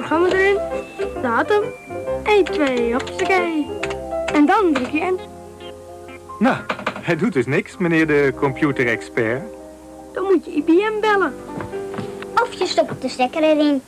programma 0.00 0.28
erin, 0.28 0.58
datum, 1.22 1.62
1, 2.24 2.44
2, 2.44 2.92
hoppakee. 2.92 3.66
En 4.34 4.46
dan 4.46 4.72
druk 4.72 4.88
je 4.90 4.98
in. 5.00 5.18
Nou, 6.38 6.56
hij 7.02 7.16
doet 7.16 7.32
dus 7.32 7.46
niks, 7.46 7.76
meneer 7.76 8.06
de 8.06 8.32
computerexpert. 8.36 9.42
Dan 10.12 10.24
moet 10.24 10.44
je 10.44 10.50
IBM 10.50 11.00
bellen. 11.00 11.32
Of 12.34 12.52
je 12.52 12.66
stopt 12.66 13.02
de 13.02 13.08
stekker 13.08 13.42
erin. 13.42 13.82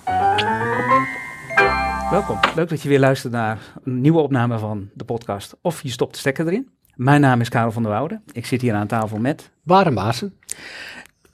Welkom. 2.11 2.39
Leuk 2.55 2.69
dat 2.69 2.83
je 2.83 2.89
weer 2.89 2.99
luistert 3.01 3.33
naar 3.33 3.59
een 3.85 4.01
nieuwe 4.01 4.21
opname 4.21 4.59
van 4.59 4.89
de 4.95 5.05
podcast 5.05 5.57
Of 5.63 5.83
je 5.83 5.89
stopt 5.91 6.13
de 6.13 6.19
stekker 6.19 6.47
erin. 6.47 6.69
Mijn 6.95 7.21
naam 7.21 7.41
is 7.41 7.49
Karel 7.49 7.73
van 7.73 7.83
der 7.83 7.93
Woude. 7.93 8.21
Ik 8.33 8.47
zit 8.47 8.61
hier 8.61 8.75
aan 8.75 8.87
tafel 8.87 9.19
met... 9.19 9.51
Waren 9.63 9.93
Maassen. 9.93 10.35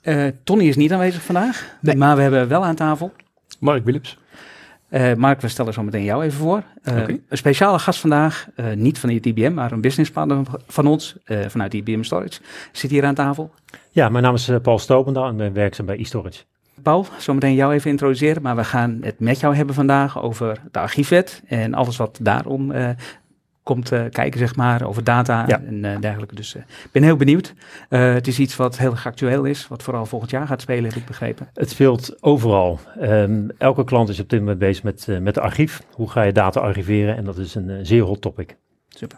Uh, 0.03 0.27
Tony 0.43 0.67
is 0.67 0.75
niet 0.75 0.91
aanwezig 0.91 1.21
vandaag, 1.23 1.75
Nee. 1.81 1.95
maar 1.95 2.15
we 2.15 2.21
hebben 2.21 2.47
wel 2.47 2.65
aan 2.65 2.75
tafel... 2.75 3.11
Mark 3.59 3.85
Willems. 3.85 4.17
Uh, 4.91 5.13
Mark, 5.13 5.41
we 5.41 5.47
stellen 5.47 5.73
zo 5.73 5.83
meteen 5.83 6.03
jou 6.03 6.23
even 6.23 6.39
voor. 6.39 6.63
Uh, 6.83 6.97
Oké. 6.97 7.19
Een 7.27 7.37
speciale 7.37 7.79
gast 7.79 7.99
vandaag, 7.99 8.47
uh, 8.55 8.65
niet 8.75 8.99
van 8.99 9.09
het 9.09 9.25
IBM, 9.25 9.53
maar 9.53 9.71
een 9.71 9.81
businesspartner 9.81 10.45
van 10.67 10.87
ons, 10.87 11.15
vanuit 11.47 11.73
IBM 11.73 12.03
Storage, 12.03 12.39
zit 12.71 12.91
hier 12.91 13.05
aan 13.05 13.13
tafel. 13.13 13.51
Ja, 13.91 14.09
mijn 14.09 14.23
naam 14.23 14.33
is 14.33 14.49
eh, 14.49 14.59
Paul 14.61 14.79
Stopendaal 14.79 15.27
en 15.27 15.37
ben 15.37 15.53
werkzaam 15.53 15.85
bij 15.85 15.97
eStorage. 15.97 16.43
Paul, 16.81 17.05
zometeen 17.17 17.55
jou 17.55 17.73
even 17.73 17.91
introduceren, 17.91 18.41
maar 18.41 18.55
we 18.55 18.63
gaan 18.63 18.97
het 19.01 19.19
met 19.19 19.39
jou 19.39 19.55
hebben 19.55 19.75
vandaag 19.75 20.21
over 20.21 20.61
de 20.71 20.79
archiefwet 20.79 21.41
en 21.47 21.73
alles 21.73 21.97
wat 21.97 22.19
daarom 22.21 22.71
komt 23.69 23.91
uh, 23.91 24.01
kijken, 24.09 24.39
zeg 24.39 24.55
maar, 24.55 24.87
over 24.87 25.03
data 25.03 25.43
Ja. 25.47 25.61
en 25.67 25.83
uh, 25.83 25.99
dergelijke. 25.99 26.35
Dus 26.35 26.55
ik 26.55 26.89
ben 26.91 27.03
heel 27.03 27.15
benieuwd. 27.15 27.53
Uh, 27.89 28.13
het 28.13 28.27
is 28.27 28.39
iets 28.39 28.55
wat 28.55 28.77
heel 28.77 28.91
erg 28.91 29.05
actueel 29.05 29.43
is, 29.43 29.67
wat 29.67 29.83
vooral 29.83 30.05
volgend 30.05 30.31
jaar 30.31 30.47
gaat 30.47 30.61
spelen, 30.61 30.83
heb 30.83 30.95
ik 30.95 31.05
begrepen. 31.05 31.47
Het 31.53 31.69
speelt 31.69 32.23
overal. 32.23 32.79
Um, 33.01 33.51
elke 33.57 33.83
klant 33.83 34.09
is 34.09 34.19
op 34.19 34.29
dit 34.29 34.39
moment 34.39 34.59
bezig 34.59 34.83
met, 34.83 35.05
uh, 35.09 35.19
met 35.19 35.33
de 35.33 35.41
archief. 35.41 35.81
Hoe 35.93 36.09
ga 36.09 36.21
je 36.21 36.31
data 36.31 36.59
archiveren? 36.59 37.17
En 37.17 37.23
dat 37.23 37.37
is 37.37 37.55
een 37.55 37.69
uh, 37.69 37.77
zeer 37.81 38.01
hot 38.01 38.21
topic. 38.21 38.55
Super. 38.89 39.17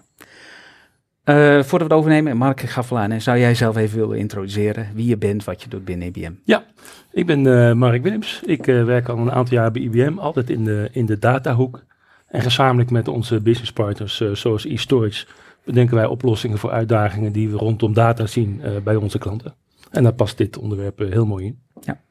Uh, 1.26 1.36
voordat 1.36 1.70
we 1.72 1.84
het 1.84 1.94
overnemen, 1.94 2.38
Mark, 2.38 2.62
ik 2.62 2.70
ga 2.70 2.84
aan. 2.90 3.22
Zou 3.22 3.38
jij 3.38 3.56
zelf 3.56 3.78
even 3.78 4.00
willen 4.00 4.18
introduceren 4.18 4.88
wie 4.94 5.08
je 5.08 5.18
bent, 5.18 5.44
wat 5.44 5.62
je 5.62 5.70
doet 5.70 5.86
binnen 5.86 6.08
IBM? 6.08 6.32
Ja, 6.44 6.64
ik 7.12 7.26
ben 7.26 7.46
uh, 7.46 7.74
Mark 7.74 8.04
Willems. 8.04 8.42
Ik 8.46 8.68
uh, 8.68 8.84
werk 8.84 9.10
al 9.10 9.18
een 9.18 9.32
aantal 9.32 9.58
jaar 9.58 9.72
bij 9.72 9.82
IBM, 9.82 10.18
altijd 10.18 10.50
in 10.50 10.64
de, 10.64 10.90
in 10.92 11.06
de 11.06 11.20
datahoek. 11.20 11.84
En 12.32 12.42
gezamenlijk 12.42 12.90
met 12.90 13.08
onze 13.08 13.40
business 13.40 13.72
partners, 13.74 14.20
uh, 14.20 14.36
zoals 14.36 14.66
eStorage, 14.66 15.26
bedenken 15.64 15.96
wij 15.96 16.06
oplossingen 16.06 16.58
voor 16.58 16.72
uitdagingen 16.72 17.32
die 17.32 17.50
we 17.50 17.58
rondom 17.58 17.94
data 17.94 18.26
zien 18.26 18.62
uh, 18.64 18.78
bij 18.84 18.96
onze 18.96 19.18
klanten. 19.18 19.56
En 19.92 20.04
daar 20.04 20.14
past 20.14 20.38
dit 20.38 20.58
onderwerp 20.58 21.02
uh, 21.02 21.12
heel 21.12 21.26
mooi 21.26 21.46
in. 21.46 21.60
Ja, 21.82 22.02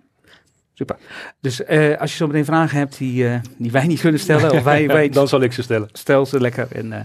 super. 0.73 0.97
Dus 1.41 1.61
uh, 1.61 1.97
als 1.99 2.11
je 2.11 2.17
zo 2.17 2.27
meteen 2.27 2.45
vragen 2.45 2.79
hebt 2.79 2.99
die, 2.99 3.25
uh, 3.25 3.41
die 3.59 3.71
wij 3.71 3.87
niet 3.87 4.01
kunnen 4.01 4.21
stellen, 4.21 4.53
of 4.53 4.63
wij, 4.63 4.87
wij 4.97 5.09
dan 5.09 5.29
zal 5.29 5.41
ik 5.41 5.53
ze 5.53 5.63
stellen. 5.63 5.89
Stel 5.93 6.27
ze 6.27 6.41
lekker 6.41 6.69
en 6.73 6.87
uh, 6.87 7.01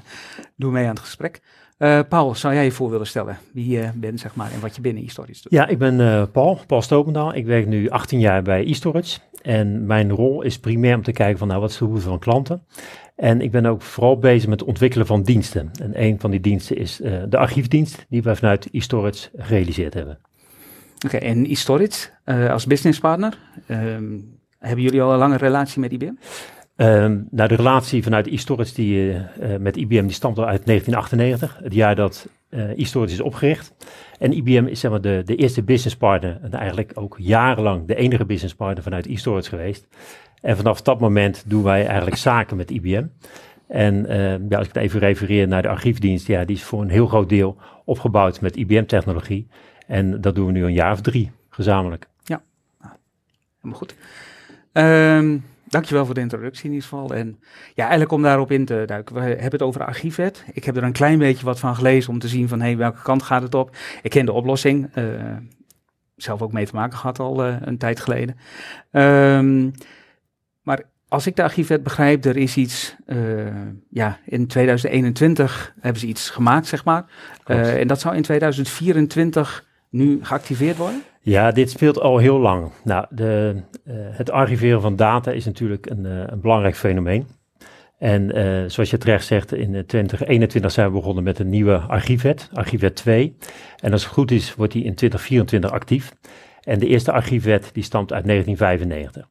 doe 0.55 0.71
mee 0.71 0.83
aan 0.83 0.89
het 0.89 0.99
gesprek. 0.99 1.41
Uh, 1.77 1.99
Paul, 2.09 2.35
zou 2.35 2.53
jij 2.53 2.63
je 2.63 2.71
voor 2.71 2.89
willen 2.89 3.07
stellen 3.07 3.37
wie 3.53 3.67
je 3.67 3.89
bent, 3.95 4.19
zeg 4.19 4.35
maar, 4.35 4.51
en 4.51 4.59
wat 4.59 4.75
je 4.75 4.81
binnen 4.81 5.03
eStorage 5.03 5.41
doet? 5.41 5.51
Ja, 5.51 5.67
ik 5.67 5.77
ben 5.77 5.99
uh, 5.99 6.23
Paul, 6.31 6.59
Paul 6.67 6.81
Stopendaal. 6.81 7.33
Ik 7.33 7.45
werk 7.45 7.67
nu 7.67 7.89
18 7.89 8.19
jaar 8.19 8.41
bij 8.41 8.65
eStorage. 8.65 9.19
En 9.41 9.85
mijn 9.85 10.11
rol 10.11 10.41
is 10.41 10.59
primair 10.59 10.95
om 10.95 11.03
te 11.03 11.11
kijken 11.11 11.37
van, 11.37 11.47
nou, 11.47 11.59
wat 11.59 11.69
is 11.69 11.77
de 11.77 11.85
behoefte 11.85 12.09
van 12.09 12.19
klanten? 12.19 12.63
En 13.15 13.41
ik 13.41 13.51
ben 13.51 13.65
ook 13.65 13.81
vooral 13.81 14.19
bezig 14.19 14.49
met 14.49 14.59
het 14.59 14.69
ontwikkelen 14.69 15.05
van 15.05 15.23
diensten. 15.23 15.71
En 15.81 16.01
een 16.03 16.19
van 16.19 16.31
die 16.31 16.39
diensten 16.39 16.77
is 16.77 17.01
uh, 17.01 17.23
de 17.29 17.37
archiefdienst, 17.37 18.05
die 18.09 18.23
wij 18.23 18.35
vanuit 18.35 18.69
eStorage 18.71 19.29
gerealiseerd 19.35 19.93
hebben. 19.93 20.19
Oké, 21.05 21.15
okay, 21.15 21.29
en 21.29 21.45
eStorage 21.45 22.09
als 22.51 22.65
businesspartner, 22.65 23.37
um, 23.67 24.39
hebben 24.59 24.83
jullie 24.83 25.01
al 25.01 25.11
een 25.11 25.17
lange 25.17 25.37
relatie 25.37 25.79
met 25.79 25.91
IBM? 25.91 26.13
Um, 26.77 27.27
nou, 27.31 27.49
de 27.49 27.55
relatie 27.55 28.03
vanuit 28.03 28.27
eStorage 28.27 28.73
die, 28.73 28.97
uh, 28.97 29.15
uh, 29.15 29.57
met 29.57 29.77
IBM 29.77 30.05
die 30.05 30.11
stamt 30.11 30.37
al 30.37 30.45
uit 30.45 30.65
1998, 30.65 31.59
het 31.63 31.73
jaar 31.73 31.95
dat 31.95 32.29
uh, 32.49 32.79
eStorage 32.79 33.13
is 33.13 33.21
opgericht. 33.21 33.73
En 34.19 34.31
IBM 34.31 34.65
is 34.65 34.79
zeg 34.79 34.91
maar, 34.91 35.01
de, 35.01 35.21
de 35.25 35.35
eerste 35.35 35.63
businesspartner 35.63 36.39
en 36.41 36.51
eigenlijk 36.51 36.91
ook 36.93 37.15
jarenlang 37.19 37.87
de 37.87 37.95
enige 37.95 38.25
businesspartner 38.25 38.83
vanuit 38.83 39.07
eStorage 39.07 39.49
geweest. 39.49 39.87
En 40.41 40.57
vanaf 40.57 40.81
dat 40.81 40.99
moment 40.99 41.43
doen 41.47 41.63
wij 41.63 41.85
eigenlijk 41.85 42.17
zaken 42.17 42.57
met 42.57 42.71
IBM. 42.71 43.05
En 43.67 44.05
ja, 44.49 44.57
als 44.57 44.67
ik 44.67 44.73
het 44.73 44.83
even 44.83 44.99
refereer 44.99 45.47
naar 45.47 45.61
de 45.61 45.67
archiefdienst, 45.67 46.27
ja, 46.27 46.45
die 46.45 46.55
is 46.55 46.63
voor 46.63 46.81
een 46.81 46.89
heel 46.89 47.07
groot 47.07 47.29
deel 47.29 47.57
opgebouwd 47.85 48.41
met 48.41 48.55
IBM-technologie. 48.55 49.47
En 49.87 50.21
dat 50.21 50.35
doen 50.35 50.45
we 50.45 50.51
nu 50.51 50.63
een 50.63 50.73
jaar 50.73 50.91
of 50.91 51.01
drie 51.01 51.31
gezamenlijk. 51.49 52.07
Ja, 52.23 52.41
nou, 52.81 52.93
helemaal 53.57 53.79
goed. 53.79 53.95
Um, 54.73 55.43
Dankjewel 55.67 56.05
voor 56.05 56.13
de 56.13 56.21
introductie 56.21 56.65
in 56.65 56.71
ieder 56.71 56.87
geval. 56.87 57.13
En 57.13 57.39
ja, 57.73 57.81
eigenlijk 57.81 58.11
om 58.11 58.21
daarop 58.21 58.51
in 58.51 58.65
te 58.65 58.83
duiken. 58.85 59.15
We 59.15 59.21
hebben 59.21 59.51
het 59.51 59.61
over 59.61 59.85
archiefwet. 59.85 60.45
Ik 60.53 60.63
heb 60.63 60.77
er 60.77 60.83
een 60.83 60.91
klein 60.91 61.17
beetje 61.17 61.45
wat 61.45 61.59
van 61.59 61.75
gelezen 61.75 62.13
om 62.13 62.19
te 62.19 62.27
zien 62.27 62.47
van 62.47 62.61
hey, 62.61 62.77
welke 62.77 63.01
kant 63.01 63.23
gaat 63.23 63.41
het 63.41 63.55
op. 63.55 63.75
Ik 64.01 64.09
ken 64.09 64.25
de 64.25 64.31
oplossing. 64.31 64.97
Uh, 64.97 65.03
zelf 66.15 66.41
ook 66.41 66.51
mee 66.51 66.65
te 66.65 66.75
maken 66.75 66.97
gehad 66.97 67.19
al 67.19 67.47
uh, 67.47 67.55
een 67.59 67.77
tijd 67.77 67.99
geleden. 67.99 68.37
Um, 68.91 69.71
maar 70.61 70.83
als 71.07 71.27
ik 71.27 71.35
de 71.35 71.43
archiefwet 71.43 71.83
begrijp, 71.83 72.25
er 72.25 72.37
is 72.37 72.57
iets, 72.57 72.95
uh, 73.07 73.45
ja, 73.89 74.19
in 74.25 74.47
2021 74.47 75.73
hebben 75.79 76.01
ze 76.01 76.07
iets 76.07 76.29
gemaakt, 76.29 76.67
zeg 76.67 76.85
maar. 76.85 77.05
en 77.45 77.87
dat 77.87 77.99
zou 77.99 78.15
in 78.15 78.21
2024 78.21 79.65
nu 79.95 80.19
geactiveerd 80.21 80.77
worden? 80.77 81.03
Ja, 81.21 81.51
dit 81.51 81.69
speelt 81.69 81.99
al 81.99 82.17
heel 82.17 82.39
lang. 82.39 82.71
Nou, 82.83 83.05
de, 83.09 83.55
uh, 83.87 83.93
het 83.97 84.31
archiveren 84.31 84.81
van 84.81 84.95
data 84.95 85.31
is 85.31 85.45
natuurlijk 85.45 85.89
een, 85.89 86.05
uh, 86.05 86.23
een 86.25 86.41
belangrijk 86.41 86.75
fenomeen. 86.75 87.27
En 87.97 88.37
uh, 88.37 88.69
zoals 88.69 88.89
je 88.89 88.97
terecht 88.97 89.25
zegt, 89.25 89.53
in 89.53 89.69
2021 89.69 90.71
zijn 90.71 90.87
we 90.87 90.93
begonnen 90.93 91.23
met 91.23 91.39
een 91.39 91.49
nieuwe 91.49 91.77
archiefwet, 91.77 92.49
archiefwet 92.53 92.95
2. 92.95 93.37
En 93.79 93.91
als 93.91 94.03
het 94.03 94.13
goed 94.13 94.31
is, 94.31 94.55
wordt 94.55 94.73
die 94.73 94.83
in 94.83 94.95
2024 94.95 95.71
actief. 95.71 96.13
En 96.61 96.79
de 96.79 96.87
eerste 96.87 97.11
archiefwet 97.11 97.69
die 97.73 97.83
stamt 97.83 98.13
uit 98.13 98.25
1995. 98.25 99.29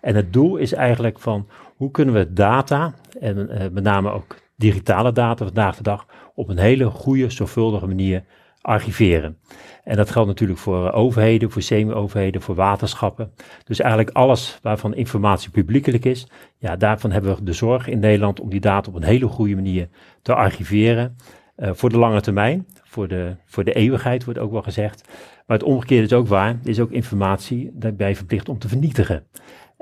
En 0.00 0.14
het 0.14 0.32
doel 0.32 0.56
is 0.56 0.72
eigenlijk 0.72 1.18
van 1.18 1.48
hoe 1.76 1.90
kunnen 1.90 2.14
we 2.14 2.32
data, 2.32 2.94
en 3.20 3.50
met 3.72 3.84
name 3.84 4.10
ook 4.10 4.36
digitale 4.56 5.12
data 5.12 5.44
vandaag 5.44 5.76
de 5.76 5.82
dag, 5.82 6.06
op 6.34 6.48
een 6.48 6.58
hele 6.58 6.90
goede, 6.90 7.30
zorgvuldige 7.30 7.86
manier 7.86 8.24
archiveren. 8.64 9.38
En 9.84 9.96
dat 9.96 10.10
geldt 10.10 10.28
natuurlijk 10.28 10.58
voor 10.58 10.92
overheden, 10.92 11.50
voor 11.50 11.62
semi-overheden, 11.62 12.42
voor 12.42 12.54
waterschappen. 12.54 13.32
Dus 13.64 13.80
eigenlijk 13.80 14.16
alles 14.16 14.58
waarvan 14.62 14.94
informatie 14.94 15.50
publiekelijk 15.50 16.04
is, 16.04 16.26
ja, 16.58 16.76
daarvan 16.76 17.10
hebben 17.10 17.36
we 17.36 17.42
de 17.42 17.52
zorg 17.52 17.88
in 17.88 17.98
Nederland 17.98 18.40
om 18.40 18.50
die 18.50 18.60
data 18.60 18.88
op 18.88 18.96
een 18.96 19.02
hele 19.02 19.26
goede 19.26 19.54
manier 19.54 19.88
te 20.22 20.34
archiveren. 20.34 21.16
Uh, 21.56 21.70
voor 21.72 21.90
de 21.90 21.98
lange 21.98 22.20
termijn, 22.20 22.66
voor 22.82 23.08
de, 23.08 23.36
voor 23.44 23.64
de 23.64 23.72
eeuwigheid 23.72 24.24
wordt 24.24 24.40
ook 24.40 24.52
wel 24.52 24.62
gezegd. 24.62 25.08
Maar 25.46 25.56
het 25.56 25.66
omgekeerde 25.66 26.04
is 26.04 26.12
ook 26.12 26.28
waar, 26.28 26.58
is 26.62 26.80
ook 26.80 26.90
informatie, 26.90 27.70
daar 27.72 27.94
ben 27.94 28.08
je 28.08 28.16
verplicht 28.16 28.48
om 28.48 28.58
te 28.58 28.68
vernietigen. 28.68 29.26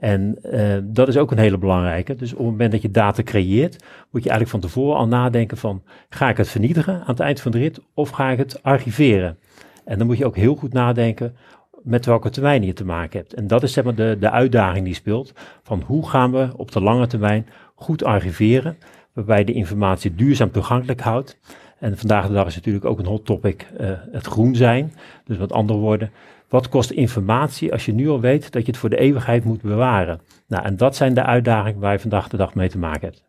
En 0.02 0.38
uh, 0.44 0.76
dat 0.82 1.08
is 1.08 1.16
ook 1.16 1.30
een 1.30 1.38
hele 1.38 1.58
belangrijke. 1.58 2.14
Dus 2.14 2.32
op 2.32 2.38
het 2.38 2.46
moment 2.46 2.72
dat 2.72 2.82
je 2.82 2.90
data 2.90 3.22
creëert, 3.22 3.84
moet 4.10 4.22
je 4.22 4.30
eigenlijk 4.30 4.48
van 4.48 4.60
tevoren 4.60 4.96
al 4.96 5.06
nadenken 5.06 5.56
van, 5.56 5.82
ga 6.08 6.28
ik 6.28 6.36
het 6.36 6.48
vernietigen 6.48 6.94
aan 6.94 7.06
het 7.06 7.20
eind 7.20 7.40
van 7.40 7.52
de 7.52 7.58
rit 7.58 7.80
of 7.94 8.10
ga 8.10 8.30
ik 8.30 8.38
het 8.38 8.62
archiveren? 8.62 9.38
En 9.84 9.98
dan 9.98 10.06
moet 10.06 10.18
je 10.18 10.26
ook 10.26 10.36
heel 10.36 10.54
goed 10.54 10.72
nadenken 10.72 11.36
met 11.82 12.06
welke 12.06 12.30
termijn 12.30 12.62
je 12.62 12.72
te 12.72 12.84
maken 12.84 13.18
hebt. 13.18 13.34
En 13.34 13.46
dat 13.46 13.62
is 13.62 13.72
zeg 13.72 13.84
maar 13.84 13.94
de, 13.94 14.16
de 14.20 14.30
uitdaging 14.30 14.84
die 14.84 14.94
speelt, 14.94 15.32
van 15.62 15.82
hoe 15.86 16.08
gaan 16.08 16.32
we 16.32 16.48
op 16.56 16.72
de 16.72 16.80
lange 16.80 17.06
termijn 17.06 17.46
goed 17.74 18.04
archiveren, 18.04 18.76
waarbij 19.12 19.44
de 19.44 19.52
informatie 19.52 20.14
duurzaam 20.14 20.50
toegankelijk 20.50 21.00
houdt. 21.00 21.38
En 21.78 21.98
vandaag 21.98 22.26
de 22.26 22.32
dag 22.32 22.46
is 22.46 22.54
natuurlijk 22.54 22.84
ook 22.84 22.98
een 22.98 23.06
hot 23.06 23.24
topic 23.24 23.66
uh, 23.80 23.90
het 24.10 24.26
groen 24.26 24.54
zijn. 24.54 24.92
Dus 25.24 25.38
met 25.38 25.52
andere 25.52 25.78
woorden, 25.78 26.10
wat 26.52 26.68
kost 26.68 26.90
informatie 26.90 27.72
als 27.72 27.86
je 27.86 27.92
nu 27.92 28.08
al 28.08 28.20
weet 28.20 28.52
dat 28.52 28.62
je 28.62 28.70
het 28.70 28.80
voor 28.80 28.88
de 28.88 28.98
eeuwigheid 28.98 29.44
moet 29.44 29.62
bewaren? 29.62 30.20
Nou, 30.46 30.64
en 30.64 30.76
dat 30.76 30.96
zijn 30.96 31.14
de 31.14 31.22
uitdagingen 31.22 31.80
waar 31.80 31.92
je 31.92 31.98
vandaag 31.98 32.28
de 32.28 32.36
dag 32.36 32.54
mee 32.54 32.68
te 32.68 32.78
maken 32.78 33.08
hebt. 33.08 33.22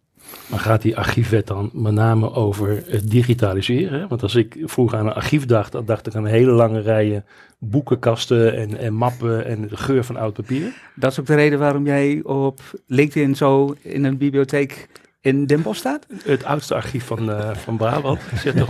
Maar 0.50 0.60
gaat 0.60 0.81
die 0.81 0.98
archiefwet 0.98 1.48
dan 1.48 1.70
met 1.74 1.94
name 1.94 2.34
over 2.34 2.84
het 2.88 3.12
digitaliseren? 3.12 4.08
Want 4.08 4.24
als 4.24 4.36
ik 4.36 4.58
vroeger 4.64 4.98
aan 4.98 5.08
een 5.08 5.14
archief 5.14 5.46
dacht, 5.46 5.72
dan 5.72 5.86
dacht 5.86 6.08
ik 6.08 6.16
aan 6.16 6.25
hele 6.25 6.52
lange 6.52 6.80
rijen 6.80 7.25
boekenkasten 7.58 8.56
en, 8.56 8.78
en 8.78 8.94
mappen 8.94 9.46
en 9.46 9.68
de 9.68 9.78
geur 9.78 10.04
van 10.04 10.18
oud 10.18 10.34
papier. 10.34 10.74
Dat 10.96 11.12
is 11.12 11.19
ook 11.19 11.26
de 11.26 11.36
reden 11.36 11.60
waarom 11.60 11.86
jij 11.86 12.22
op 12.24 12.60
LinkedIn 12.88 13.36
zo 13.36 13.76
in 13.81 14.04
een 14.04 14.18
bibliotheek 14.18 14.88
in 15.24 15.46
Den 15.46 15.62
Bosch 15.62 15.80
staat? 15.80 16.06
Het 16.24 16.44
oudste 16.44 16.75
archief 16.75 17.06
van, 17.06 17.30
uh, 17.30 17.56
van 17.56 17.78
Brabant, 17.78 18.20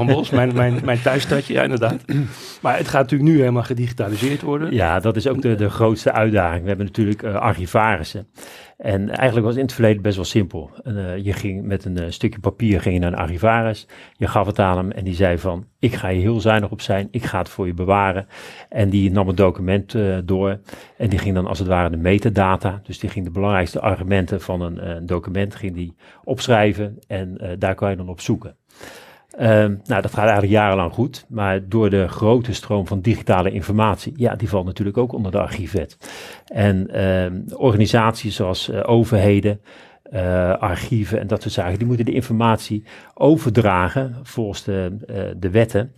Bos, 0.05 0.29
mijn, 0.29 0.55
mijn, 0.55 0.79
mijn 0.83 1.01
thuisstadje, 1.01 1.53
ja 1.53 1.63
inderdaad. 1.63 2.05
Maar 2.61 2.77
het 2.77 2.87
gaat 2.87 3.01
natuurlijk 3.01 3.29
nu 3.29 3.37
helemaal 3.39 3.63
gedigitaliseerd 3.63 4.41
worden. 4.41 4.73
Ja, 4.73 4.99
dat 4.99 5.15
is 5.15 5.27
ook 5.27 5.41
de, 5.41 5.55
de 5.55 5.69
grootste 5.69 6.11
uitdaging. 6.11 6.61
We 6.61 6.67
hebben 6.67 6.85
natuurlijk 6.85 7.23
uh, 7.23 7.35
archivarissen. 7.35 8.27
En 8.83 9.09
eigenlijk 9.09 9.45
was 9.45 9.55
in 9.55 9.61
het 9.61 9.73
verleden 9.73 10.01
best 10.01 10.15
wel 10.15 10.25
simpel. 10.25 10.71
Uh, 10.83 11.17
je 11.17 11.33
ging 11.33 11.63
met 11.63 11.85
een 11.85 12.01
uh, 12.01 12.05
stukje 12.09 12.39
papier 12.39 12.81
ging 12.81 12.93
je 12.93 12.99
naar 12.99 13.11
een 13.11 13.17
archivaris, 13.17 13.87
je 14.13 14.27
gaf 14.27 14.47
het 14.47 14.59
aan 14.59 14.77
hem 14.77 14.91
en 14.91 15.03
die 15.03 15.13
zei 15.13 15.37
van, 15.37 15.65
ik 15.79 15.93
ga 15.93 16.07
je 16.07 16.19
heel 16.19 16.39
zuinig 16.39 16.71
op 16.71 16.81
zijn, 16.81 17.07
ik 17.11 17.23
ga 17.23 17.37
het 17.37 17.49
voor 17.49 17.67
je 17.67 17.73
bewaren. 17.73 18.27
En 18.69 18.89
die 18.89 19.11
nam 19.11 19.27
het 19.27 19.37
document 19.37 19.93
uh, 19.93 20.17
door 20.23 20.59
en 20.97 21.09
die 21.09 21.19
ging 21.19 21.35
dan 21.35 21.47
als 21.47 21.59
het 21.59 21.67
ware 21.67 21.89
de 21.89 21.97
metadata, 21.97 22.81
dus 22.83 22.99
die 22.99 23.09
ging 23.09 23.25
de 23.25 23.31
belangrijkste 23.31 23.79
argumenten 23.79 24.41
van 24.41 24.61
een, 24.61 24.89
een 24.89 25.05
document, 25.05 25.55
ging 25.55 25.73
die 25.73 25.95
opschrijven 26.23 26.99
en 27.07 27.55
daar 27.59 27.75
kan 27.75 27.89
je 27.89 27.95
dan 27.95 28.09
op 28.09 28.21
zoeken. 28.21 28.55
Um, 29.39 29.81
nou, 29.83 30.01
dat 30.01 30.13
gaat 30.13 30.23
eigenlijk 30.23 30.51
jarenlang 30.51 30.93
goed, 30.93 31.25
maar 31.29 31.69
door 31.69 31.89
de 31.89 32.07
grote 32.07 32.53
stroom 32.53 32.87
van 32.87 33.01
digitale 33.01 33.51
informatie, 33.51 34.13
ja, 34.15 34.35
die 34.35 34.49
valt 34.49 34.65
natuurlijk 34.65 34.97
ook 34.97 35.13
onder 35.13 35.31
de 35.31 35.39
archiefwet. 35.39 35.97
En 36.45 37.03
um, 37.03 37.45
organisaties 37.55 38.35
zoals 38.35 38.69
uh, 38.69 38.79
overheden, 38.83 39.61
uh, 40.11 40.53
archieven 40.53 41.19
en 41.19 41.27
dat 41.27 41.41
soort 41.41 41.53
zaken, 41.53 41.77
die 41.77 41.87
moeten 41.87 42.05
de 42.05 42.13
informatie 42.13 42.83
overdragen 43.13 44.15
volgens 44.23 44.63
de, 44.63 44.97
uh, 45.09 45.23
de 45.37 45.49
wetten. 45.49 45.91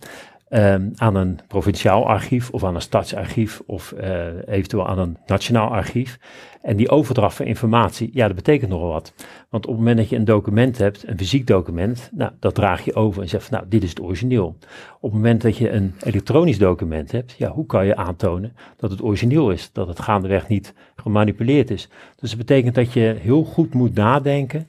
Um, 0.48 0.92
aan 0.96 1.14
een 1.14 1.38
provinciaal 1.48 2.06
archief 2.06 2.50
of 2.50 2.64
aan 2.64 2.74
een 2.74 2.80
stadsarchief 2.80 3.62
of 3.66 3.94
uh, 4.00 4.26
eventueel 4.46 4.88
aan 4.88 4.98
een 4.98 5.16
nationaal 5.26 5.68
archief. 5.68 6.18
En 6.62 6.76
die 6.76 6.88
overdracht 6.88 7.36
van 7.36 7.46
informatie, 7.46 8.10
ja, 8.12 8.26
dat 8.26 8.36
betekent 8.36 8.70
nogal 8.70 8.88
wat. 8.88 9.12
Want 9.50 9.66
op 9.66 9.70
het 9.70 9.78
moment 9.78 9.96
dat 9.96 10.08
je 10.08 10.16
een 10.16 10.24
document 10.24 10.78
hebt, 10.78 11.08
een 11.08 11.18
fysiek 11.18 11.46
document, 11.46 12.10
nou, 12.12 12.32
dat 12.40 12.54
draag 12.54 12.84
je 12.84 12.94
over 12.94 13.22
en 13.22 13.28
zegt 13.28 13.44
van, 13.44 13.56
nou, 13.56 13.68
dit 13.68 13.82
is 13.82 13.88
het 13.88 14.00
origineel. 14.00 14.56
Op 15.00 15.10
het 15.10 15.12
moment 15.12 15.42
dat 15.42 15.56
je 15.56 15.70
een 15.70 15.94
elektronisch 16.00 16.58
document 16.58 17.12
hebt, 17.12 17.34
ja, 17.38 17.50
hoe 17.50 17.66
kan 17.66 17.86
je 17.86 17.96
aantonen 17.96 18.56
dat 18.76 18.90
het 18.90 19.02
origineel 19.02 19.50
is, 19.50 19.70
dat 19.72 19.88
het 19.88 20.00
gaandeweg 20.00 20.48
niet 20.48 20.74
gemanipuleerd 20.96 21.70
is. 21.70 21.88
Dus 22.16 22.30
dat 22.30 22.38
betekent 22.38 22.74
dat 22.74 22.92
je 22.92 23.16
heel 23.20 23.44
goed 23.44 23.74
moet 23.74 23.94
nadenken 23.94 24.66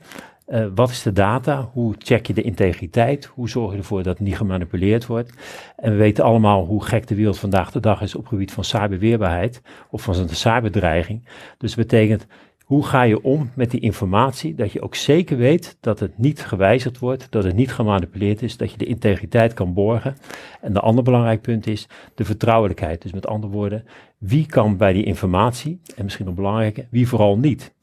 uh, 0.48 0.66
wat 0.76 0.90
is 0.90 1.02
de 1.02 1.12
data? 1.12 1.70
Hoe 1.74 1.96
check 1.98 2.28
je 2.28 2.34
de 2.34 2.42
integriteit? 2.42 3.26
Hoe 3.26 3.50
zorg 3.50 3.72
je 3.72 3.78
ervoor 3.78 4.04
dat 4.04 4.20
niet 4.20 4.38
gemanipuleerd 4.38 5.06
wordt? 5.06 5.34
En 5.76 5.92
we 5.92 5.98
weten 5.98 6.24
allemaal 6.24 6.66
hoe 6.66 6.84
gek 6.84 7.08
de 7.08 7.16
wereld 7.16 7.40
vandaag 7.40 7.72
de 7.72 7.80
dag 7.80 8.02
is 8.02 8.16
op 8.16 8.22
het 8.22 8.30
gebied 8.30 8.52
van 8.52 8.64
cyberweerbaarheid 8.64 9.62
of 9.90 10.02
van 10.02 10.16
een 10.16 10.30
cyberdreiging. 10.30 11.28
Dus 11.58 11.76
dat 11.76 11.88
betekent, 11.88 12.28
hoe 12.68 12.86
ga 12.86 13.02
je 13.02 13.24
om 13.24 13.52
met 13.56 13.72
die 13.72 13.80
informatie? 13.80 14.56
Dat 14.56 14.72
je 14.72 14.82
ook 14.82 14.96
zeker 14.96 15.38
weet 15.38 15.78
dat 15.80 16.00
het 16.00 16.18
niet 16.18 16.46
gewijzigd 16.46 17.00
wordt, 17.00 17.28
dat 17.30 17.44
het 17.44 17.56
niet 17.56 17.74
gemanipuleerd 17.74 18.42
is, 18.42 18.58
dat 18.58 18.72
je 18.72 18.78
de 18.78 18.86
integriteit 18.86 19.54
kan 19.54 19.74
borgen. 19.74 20.18
En 20.62 20.74
de 20.74 20.80
ander 20.80 21.04
belangrijk 21.04 21.42
punt 21.42 21.68
is 21.68 21.88
de 22.16 22.26
vertrouwelijkheid. 22.26 23.02
Dus 23.02 23.14
met 23.14 23.28
andere 23.28 23.54
woorden, 23.54 23.86
wie 24.18 24.46
kan 24.46 24.78
bij 24.78 24.94
die 24.94 25.04
informatie, 25.04 25.82
en 25.96 26.04
misschien 26.04 26.26
nog 26.26 26.36
belangrijker, 26.36 26.88
wie 26.90 27.08
vooral 27.08 27.38
niet. 27.38 27.76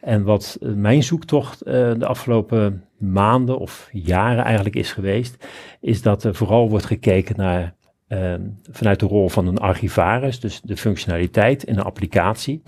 En 0.00 0.24
wat 0.24 0.58
eh, 0.60 0.72
mijn 0.72 1.02
zoektocht 1.02 1.66
uh, 1.66 1.72
de 1.72 2.06
afgelopen 2.06 2.84
maanden 2.98 3.58
of 3.58 3.88
jaren 3.92 4.44
eigenlijk 4.44 4.76
is 4.76 4.92
geweest, 4.92 5.46
is 5.80 6.02
dat 6.02 6.24
er 6.24 6.34
vooral 6.34 6.68
wordt 6.68 6.84
gekeken 6.84 7.36
naar 7.36 7.76
uh, 8.08 8.34
vanuit 8.70 9.00
de 9.00 9.06
rol 9.06 9.28
van 9.28 9.46
een 9.46 9.58
archivaris, 9.58 10.40
dus 10.40 10.60
de 10.60 10.76
functionaliteit 10.76 11.64
in 11.64 11.78
een 11.78 11.84
applicatie. 11.84 12.62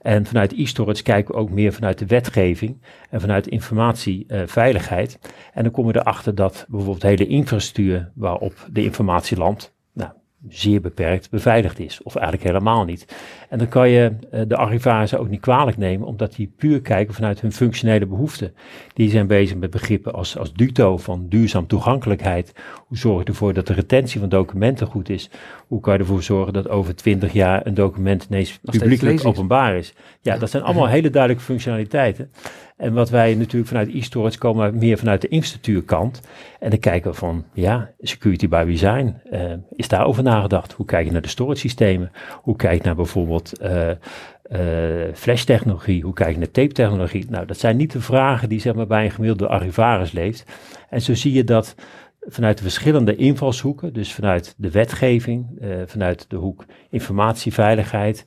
En 0.00 0.26
vanuit 0.26 0.52
e-storage 0.52 1.02
kijken 1.02 1.34
we 1.34 1.40
ook 1.40 1.50
meer 1.50 1.72
vanuit 1.72 1.98
de 1.98 2.06
wetgeving 2.06 2.82
en 3.10 3.20
vanuit 3.20 3.46
informatieveiligheid. 3.46 5.18
Uh, 5.22 5.30
en 5.52 5.62
dan 5.62 5.72
komen 5.72 5.92
we 5.92 6.00
erachter 6.00 6.34
dat 6.34 6.66
bijvoorbeeld 6.68 7.00
de 7.00 7.08
hele 7.08 7.26
infrastructuur 7.26 8.10
waarop 8.14 8.68
de 8.72 8.82
informatie 8.82 9.36
landt, 9.36 9.74
zeer 10.48 10.80
beperkt 10.80 11.30
beveiligd 11.30 11.78
is. 11.78 12.02
Of 12.02 12.14
eigenlijk 12.14 12.46
helemaal 12.46 12.84
niet. 12.84 13.16
En 13.48 13.58
dan 13.58 13.68
kan 13.68 13.88
je 13.88 14.12
uh, 14.32 14.40
de 14.46 14.56
archivarissen 14.56 15.18
ook 15.18 15.28
niet 15.28 15.40
kwalijk 15.40 15.76
nemen, 15.76 16.06
omdat 16.06 16.34
die 16.34 16.52
puur 16.56 16.80
kijken 16.80 17.14
vanuit 17.14 17.40
hun 17.40 17.52
functionele 17.52 18.06
behoeften. 18.06 18.54
Die 18.94 19.10
zijn 19.10 19.26
bezig 19.26 19.56
met 19.56 19.70
begrippen 19.70 20.12
als, 20.12 20.38
als 20.38 20.52
DUTO 20.52 20.96
van 20.96 21.26
duurzaam 21.28 21.66
toegankelijkheid. 21.66 22.52
Hoe 22.86 22.98
zorg 22.98 23.22
je 23.22 23.28
ervoor 23.28 23.52
dat 23.54 23.66
de 23.66 23.72
retentie 23.72 24.20
van 24.20 24.28
documenten 24.28 24.86
goed 24.86 25.08
is? 25.08 25.30
Hoe 25.66 25.80
kan 25.80 25.92
je 25.92 25.98
ervoor 25.98 26.22
zorgen 26.22 26.52
dat 26.52 26.68
over 26.68 26.96
twintig 26.96 27.32
jaar 27.32 27.66
een 27.66 27.74
document 27.74 28.26
ineens 28.30 28.58
publiekelijk 28.62 29.24
openbaar 29.24 29.76
is? 29.76 29.94
Ja, 30.20 30.36
dat 30.36 30.50
zijn 30.50 30.62
allemaal 30.62 30.88
hele 30.88 31.10
duidelijke 31.10 31.44
functionaliteiten. 31.44 32.30
En 32.80 32.92
wat 32.92 33.10
wij 33.10 33.34
natuurlijk 33.34 33.68
vanuit 33.68 33.94
e-storage 33.94 34.38
komen 34.38 34.78
meer 34.78 34.98
vanuit 34.98 35.20
de 35.20 35.28
infrastructuurkant. 35.28 36.20
En 36.60 36.70
dan 36.70 36.78
kijken 36.78 37.10
we 37.10 37.16
van, 37.16 37.44
ja, 37.52 37.90
security 38.00 38.48
by 38.48 38.64
design. 38.64 39.14
Uh, 39.32 39.52
is 39.76 39.88
daarover 39.88 40.22
nagedacht? 40.22 40.72
Hoe 40.72 40.86
kijk 40.86 41.06
je 41.06 41.12
naar 41.12 41.22
de 41.22 41.28
storage 41.28 41.60
systemen? 41.60 42.12
Hoe 42.42 42.56
kijk 42.56 42.78
je 42.78 42.84
naar 42.84 42.94
bijvoorbeeld 42.94 43.52
uh, 43.62 43.90
flash 45.14 45.42
technologie? 45.44 46.02
Hoe 46.02 46.12
kijk 46.12 46.32
je 46.32 46.38
naar 46.38 46.50
tape 46.50 46.72
technologie? 46.72 47.26
Nou, 47.28 47.46
dat 47.46 47.58
zijn 47.58 47.76
niet 47.76 47.92
de 47.92 48.00
vragen 48.00 48.48
die 48.48 48.60
zeg 48.60 48.74
maar 48.74 48.86
bij 48.86 49.04
een 49.04 49.10
gemiddelde 49.10 49.48
archivaris 49.48 50.12
leeft. 50.12 50.44
En 50.90 51.02
zo 51.02 51.14
zie 51.14 51.32
je 51.32 51.44
dat 51.44 51.74
vanuit 52.20 52.56
de 52.56 52.62
verschillende 52.62 53.16
invalshoeken, 53.16 53.92
dus 53.92 54.14
vanuit 54.14 54.54
de 54.56 54.70
wetgeving, 54.70 55.46
vanuit 55.86 56.24
de 56.28 56.36
hoek 56.36 56.64
informatieveiligheid, 56.90 58.24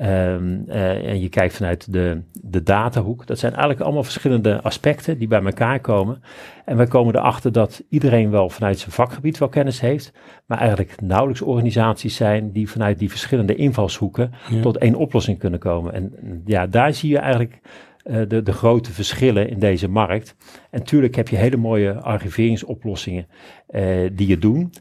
Um, 0.00 0.64
uh, 0.68 1.08
en 1.08 1.20
je 1.20 1.28
kijkt 1.28 1.54
vanuit 1.56 1.92
de, 1.92 2.22
de 2.42 2.62
datahoek. 2.62 3.26
Dat 3.26 3.38
zijn 3.38 3.52
eigenlijk 3.52 3.82
allemaal 3.82 4.02
verschillende 4.02 4.62
aspecten 4.62 5.18
die 5.18 5.28
bij 5.28 5.42
elkaar 5.42 5.80
komen. 5.80 6.22
En 6.64 6.76
wij 6.76 6.86
komen 6.86 7.16
erachter 7.16 7.52
dat 7.52 7.82
iedereen 7.88 8.30
wel 8.30 8.48
vanuit 8.48 8.78
zijn 8.78 8.90
vakgebied 8.90 9.38
wel 9.38 9.48
kennis 9.48 9.80
heeft. 9.80 10.12
Maar 10.46 10.58
eigenlijk 10.58 11.00
nauwelijks 11.00 11.42
organisaties 11.42 12.16
zijn 12.16 12.52
die 12.52 12.70
vanuit 12.70 12.98
die 12.98 13.10
verschillende 13.10 13.54
invalshoeken 13.54 14.32
ja. 14.50 14.60
tot 14.60 14.76
één 14.76 14.94
oplossing 14.94 15.38
kunnen 15.38 15.58
komen. 15.58 15.92
En 15.92 16.12
ja, 16.44 16.66
daar 16.66 16.92
zie 16.92 17.10
je 17.10 17.18
eigenlijk 17.18 17.60
uh, 18.04 18.22
de, 18.28 18.42
de 18.42 18.52
grote 18.52 18.92
verschillen 18.92 19.48
in 19.48 19.58
deze 19.58 19.88
markt. 19.88 20.36
En 20.70 20.78
natuurlijk 20.78 21.14
heb 21.14 21.28
je 21.28 21.36
hele 21.36 21.56
mooie 21.56 21.92
archiveringsoplossingen 21.92 23.26
uh, 23.70 24.10
die 24.12 24.28
je 24.28 24.38
doen. 24.38 24.72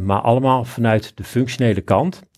maar 0.00 0.20
allemaal 0.20 0.64
vanuit 0.64 1.16
de 1.16 1.24
functionele 1.24 1.80
kant. 1.80 2.28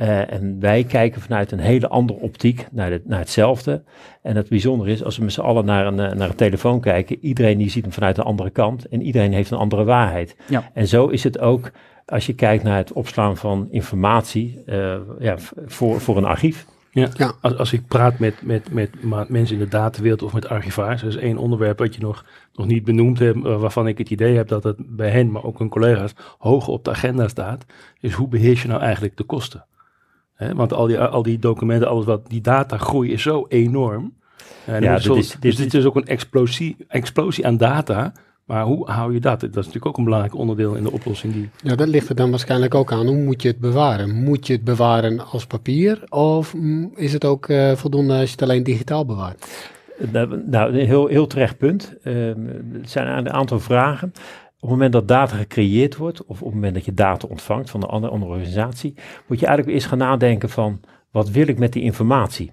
Uh, 0.00 0.32
en 0.32 0.60
wij 0.60 0.84
kijken 0.84 1.20
vanuit 1.20 1.52
een 1.52 1.58
hele 1.58 1.88
andere 1.88 2.18
optiek 2.18 2.66
naar, 2.70 2.90
de, 2.90 3.00
naar 3.04 3.18
hetzelfde. 3.18 3.82
En 4.22 4.36
het 4.36 4.48
bijzondere 4.48 4.90
is, 4.90 5.04
als 5.04 5.16
we 5.16 5.24
met 5.24 5.32
z'n 5.32 5.40
allen 5.40 5.64
naar 5.64 5.86
een, 5.86 6.00
eh, 6.00 6.12
naar 6.12 6.28
een 6.28 6.34
telefoon 6.34 6.80
kijken, 6.80 7.18
iedereen 7.20 7.58
die 7.58 7.70
ziet 7.70 7.82
hem 7.82 7.92
vanuit 7.92 8.16
de 8.16 8.22
andere 8.22 8.50
kant 8.50 8.88
en 8.88 9.02
iedereen 9.02 9.32
heeft 9.32 9.50
een 9.50 9.58
andere 9.58 9.84
waarheid. 9.84 10.36
Ja. 10.48 10.70
En 10.74 10.88
zo 10.88 11.06
is 11.06 11.24
het 11.24 11.38
ook 11.38 11.70
als 12.06 12.26
je 12.26 12.34
kijkt 12.34 12.64
naar 12.64 12.76
het 12.76 12.92
opslaan 12.92 13.36
van 13.36 13.68
informatie 13.70 14.62
uh, 14.66 14.96
ja, 15.18 15.36
voor, 15.66 16.00
voor 16.00 16.16
een 16.16 16.24
archief. 16.24 16.66
Ja, 16.90 17.08
ja. 17.16 17.32
Als, 17.40 17.56
als 17.56 17.72
ik 17.72 17.86
praat 17.86 18.18
met, 18.18 18.42
met, 18.42 18.72
met 18.72 18.90
mensen 19.28 19.56
in 19.56 19.62
de 19.62 19.68
datawereld 19.68 20.22
of 20.22 20.32
met 20.32 20.48
archivaars, 20.48 21.00
dat 21.00 21.10
is 21.10 21.16
één 21.16 21.38
onderwerp 21.38 21.78
wat 21.78 21.94
je 21.94 22.00
nog, 22.00 22.24
nog 22.54 22.66
niet 22.66 22.84
benoemd 22.84 23.18
hebt, 23.18 23.38
waarvan 23.40 23.86
ik 23.86 23.98
het 23.98 24.10
idee 24.10 24.36
heb 24.36 24.48
dat 24.48 24.64
het 24.64 24.76
bij 24.78 25.10
hen, 25.10 25.30
maar 25.30 25.44
ook 25.44 25.58
hun 25.58 25.68
collega's, 25.68 26.14
hoog 26.38 26.68
op 26.68 26.84
de 26.84 26.90
agenda 26.90 27.28
staat, 27.28 27.64
is 28.00 28.12
hoe 28.12 28.28
beheers 28.28 28.62
je 28.62 28.68
nou 28.68 28.80
eigenlijk 28.80 29.16
de 29.16 29.24
kosten? 29.24 29.64
He, 30.40 30.54
want 30.54 30.72
al 30.72 30.86
die, 30.86 30.98
al 30.98 31.22
die 31.22 31.38
documenten, 31.38 31.88
alles 31.88 32.04
wat, 32.04 32.28
die 32.28 32.40
datagroei 32.40 33.12
is 33.12 33.22
zo 33.22 33.46
enorm. 33.48 34.12
En 34.64 34.82
ja, 34.82 34.98
dit 34.98 35.16
is, 35.16 35.30
dit 35.30 35.42
dus 35.42 35.56
dit 35.56 35.74
is 35.74 35.84
ook 35.84 35.96
een 35.96 36.06
explosie, 36.06 36.76
explosie 36.88 37.46
aan 37.46 37.56
data. 37.56 38.12
Maar 38.44 38.64
hoe 38.64 38.90
hou 38.90 39.12
je 39.12 39.20
dat? 39.20 39.40
Dat 39.40 39.50
is 39.50 39.56
natuurlijk 39.56 39.86
ook 39.86 39.98
een 39.98 40.04
belangrijk 40.04 40.34
onderdeel 40.34 40.74
in 40.74 40.82
de 40.82 40.92
oplossing. 40.92 41.32
Die... 41.32 41.48
Ja, 41.62 41.74
dat 41.74 41.88
ligt 41.88 42.08
er 42.08 42.14
dan 42.14 42.30
waarschijnlijk 42.30 42.74
ook 42.74 42.92
aan. 42.92 43.06
Hoe 43.06 43.16
moet 43.16 43.42
je 43.42 43.48
het 43.48 43.58
bewaren? 43.58 44.22
Moet 44.22 44.46
je 44.46 44.52
het 44.52 44.64
bewaren 44.64 45.26
als 45.26 45.46
papier? 45.46 46.04
Of 46.08 46.54
is 46.94 47.12
het 47.12 47.24
ook 47.24 47.48
uh, 47.48 47.72
voldoende 47.72 48.12
als 48.12 48.24
je 48.24 48.30
het 48.30 48.42
alleen 48.42 48.62
digitaal 48.62 49.04
bewaart? 49.04 49.46
Nou, 50.12 50.42
nou 50.46 50.78
een 50.78 50.86
heel, 50.86 51.06
heel 51.06 51.26
terecht 51.26 51.58
punt. 51.58 51.94
Uh, 52.04 52.32
het 52.72 52.90
zijn 52.90 53.18
een 53.18 53.30
aantal 53.30 53.60
vragen. 53.60 54.12
Op 54.60 54.68
het 54.68 54.70
moment 54.70 54.92
dat 54.92 55.08
data 55.08 55.36
gecreëerd 55.36 55.96
wordt, 55.96 56.24
of 56.24 56.40
op 56.40 56.46
het 56.46 56.54
moment 56.54 56.74
dat 56.74 56.84
je 56.84 56.94
data 56.94 57.26
ontvangt 57.28 57.70
van 57.70 57.82
een 57.82 57.88
andere, 57.88 58.30
organisatie, 58.30 58.94
moet 59.26 59.40
je 59.40 59.46
eigenlijk 59.46 59.76
eerst 59.76 59.88
gaan 59.88 59.98
nadenken 59.98 60.50
van, 60.50 60.80
wat 61.10 61.30
wil 61.30 61.48
ik 61.48 61.58
met 61.58 61.72
die 61.72 61.82
informatie? 61.82 62.52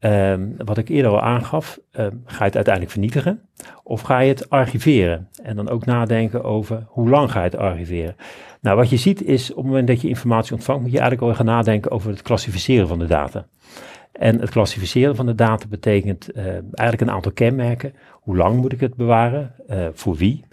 Um, 0.00 0.54
wat 0.56 0.78
ik 0.78 0.88
eerder 0.88 1.10
al 1.10 1.20
aangaf, 1.20 1.78
um, 1.92 2.22
ga 2.24 2.38
je 2.38 2.44
het 2.44 2.54
uiteindelijk 2.54 2.92
vernietigen 2.92 3.40
of 3.82 4.00
ga 4.00 4.18
je 4.18 4.28
het 4.28 4.50
archiveren? 4.50 5.28
En 5.42 5.56
dan 5.56 5.68
ook 5.68 5.84
nadenken 5.84 6.44
over 6.44 6.84
hoe 6.86 7.08
lang 7.08 7.30
ga 7.30 7.38
je 7.38 7.44
het 7.44 7.56
archiveren? 7.56 8.16
Nou, 8.60 8.76
wat 8.76 8.90
je 8.90 8.96
ziet 8.96 9.22
is 9.22 9.50
op 9.50 9.56
het 9.56 9.66
moment 9.66 9.86
dat 9.86 10.00
je 10.00 10.08
informatie 10.08 10.54
ontvangt, 10.54 10.82
moet 10.82 10.92
je 10.92 10.98
eigenlijk 10.98 11.30
al 11.30 11.36
gaan 11.36 11.54
nadenken 11.54 11.90
over 11.90 12.10
het 12.10 12.22
klassificeren 12.22 12.88
van 12.88 12.98
de 12.98 13.06
data. 13.06 13.46
En 14.12 14.40
het 14.40 14.50
klassificeren 14.50 15.16
van 15.16 15.26
de 15.26 15.34
data 15.34 15.66
betekent 15.68 16.36
uh, 16.36 16.44
eigenlijk 16.52 17.00
een 17.00 17.10
aantal 17.10 17.32
kenmerken. 17.32 17.94
Hoe 18.10 18.36
lang 18.36 18.56
moet 18.56 18.72
ik 18.72 18.80
het 18.80 18.94
bewaren? 18.94 19.54
Uh, 19.70 19.86
voor 19.92 20.14
wie? 20.14 20.44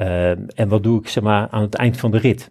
Uh, 0.00 0.30
en 0.30 0.68
wat 0.68 0.82
doe 0.82 1.00
ik 1.00 1.08
zeg 1.08 1.22
maar, 1.22 1.48
aan 1.50 1.62
het 1.62 1.74
eind 1.74 1.96
van 1.96 2.10
de 2.10 2.18
rit? 2.18 2.50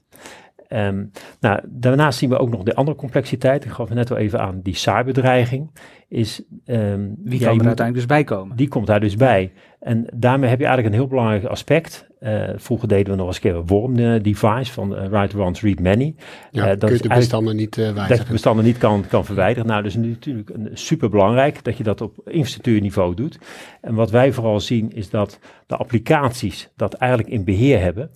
Ehm, 0.69 1.05
nou, 1.39 1.59
daarnaast 1.67 2.19
zien 2.19 2.29
we 2.29 2.37
ook 2.37 2.49
nog 2.49 2.63
de 2.63 2.75
andere 2.75 2.97
complexiteit. 2.97 3.65
Ik 3.65 3.71
gaf 3.71 3.87
het 3.87 3.97
net 3.97 4.11
al 4.11 4.17
even 4.17 4.39
aan, 4.39 4.59
die 4.63 4.75
cyberdreiging. 4.75 5.71
Is, 6.07 6.43
ehm, 6.65 7.07
Wie 7.23 7.39
ja, 7.39 7.45
kan 7.45 7.47
er 7.47 7.55
moet- 7.55 7.65
uiteindelijk 7.65 7.93
dus 7.95 8.05
bij 8.05 8.23
komen? 8.23 8.55
die 8.57 8.67
komt 8.67 8.87
daar 8.87 8.99
dus 8.99 9.15
bij. 9.15 9.51
En 9.79 10.05
daarmee 10.13 10.49
heb 10.49 10.59
je 10.59 10.65
eigenlijk 10.65 10.95
een 10.95 11.01
heel 11.01 11.09
belangrijk 11.09 11.43
aspect. 11.45 12.07
Eh, 12.19 12.49
vroeger 12.55 12.87
deden 12.87 13.11
we 13.11 13.17
nog 13.17 13.27
eens 13.27 13.35
een 13.35 13.41
keer 13.41 13.55
een 13.55 13.67
worm-device 13.67 14.71
van 14.73 14.95
eh, 14.95 15.07
write 15.07 15.37
once, 15.41 15.65
read 15.65 15.79
many. 15.79 16.15
Ja, 16.51 16.61
Eh, 16.63 16.69
kun 16.69 16.79
dat 16.79 16.89
je 16.89 16.97
de 17.07 17.15
bestanden 17.15 17.55
niet 17.55 17.77
eh 17.77 17.85
Dat 17.85 17.95
je 17.95 18.01
wijzigen. 18.07 18.31
bestanden 18.31 18.65
niet 18.65 18.77
kan, 18.77 19.05
kan 19.09 19.25
verwijderen. 19.25 19.67
Nou, 19.67 19.83
dat 19.83 19.91
is 19.91 19.97
natuurlijk 19.97 20.49
een, 20.49 20.69
super 20.73 21.09
belangrijk 21.09 21.63
dat 21.63 21.77
je 21.77 21.83
dat 21.83 22.01
op 22.01 22.13
infrastructuurniveau 22.25 23.15
doet. 23.15 23.39
En 23.81 23.93
wat 23.93 24.11
wij 24.11 24.31
vooral 24.33 24.59
zien 24.59 24.91
is 24.91 25.09
dat 25.09 25.39
de 25.67 25.75
applicaties 25.75 26.69
dat 26.75 26.93
eigenlijk 26.93 27.31
in 27.31 27.43
beheer 27.43 27.79
hebben. 27.81 28.09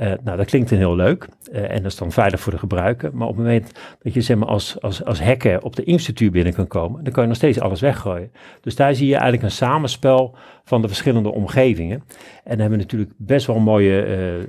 Eh, 0.00 0.12
nou, 0.24 0.36
dat 0.36 0.46
klinkt 0.46 0.70
dan 0.70 0.78
heel 0.78 0.96
leuk 0.96 1.28
eh, 1.52 1.70
en 1.70 1.82
dat 1.82 1.92
is 1.92 1.98
dan 1.98 2.12
veilig 2.12 2.40
voor 2.40 2.52
de 2.52 2.58
gebruiker. 2.58 3.10
Maar 3.12 3.28
op 3.28 3.36
het 3.36 3.44
moment 3.44 3.72
dat 4.02 4.14
je 4.14 4.20
zeg 4.20 4.36
maar, 4.36 4.48
als, 4.48 4.80
als, 4.80 5.04
als 5.04 5.22
hacker 5.22 5.62
op 5.62 5.76
de 5.76 5.84
infrastructuur 5.84 6.30
binnen 6.30 6.54
kan 6.54 6.66
komen, 6.66 7.04
dan 7.04 7.12
kan 7.12 7.22
je 7.22 7.28
nog 7.28 7.38
steeds 7.38 7.60
alles 7.60 7.80
weggooien. 7.80 8.32
Dus 8.60 8.76
daar 8.76 8.94
zie 8.94 9.06
je 9.06 9.12
eigenlijk 9.12 9.42
een 9.42 9.50
samenspel 9.50 10.36
van 10.70 10.82
de 10.82 10.88
verschillende 10.88 11.32
omgevingen. 11.32 12.02
En 12.44 12.56
dan 12.56 12.58
hebben 12.58 12.78
we 12.78 12.84
natuurlijk 12.84 13.12
best 13.16 13.46
wel 13.46 13.58
mooie 13.58 14.02
eh, 14.02 14.38
eh, 14.38 14.44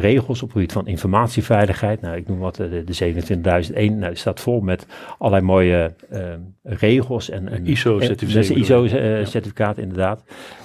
regels 0.00 0.42
op 0.42 0.48
het 0.48 0.56
gebied 0.56 0.72
van 0.72 0.86
informatieveiligheid. 0.86 2.00
Nou, 2.00 2.16
ik 2.16 2.28
noem 2.28 2.38
wat 2.38 2.56
de, 2.56 2.68
de 2.68 2.92
27001. 2.92 3.98
Nou, 3.98 4.08
die 4.08 4.18
staat 4.18 4.40
vol 4.40 4.60
met 4.60 4.86
allerlei 5.18 5.44
mooie 5.44 5.94
eh, 6.10 6.20
regels. 6.62 7.30
En? 7.30 7.66
ISO-certificaat, 7.66 9.78
inderdaad. 9.78 10.24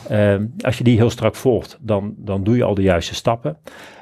Ehm, 0.09 0.45
als 0.61 0.77
je 0.77 0.83
die 0.83 0.97
heel 0.97 1.09
strak 1.09 1.35
volgt, 1.35 1.77
dan, 1.81 2.13
dan 2.17 2.43
doe 2.43 2.55
je 2.55 2.63
al 2.63 2.75
de 2.75 2.81
juiste 2.81 3.15
stappen. 3.15 3.57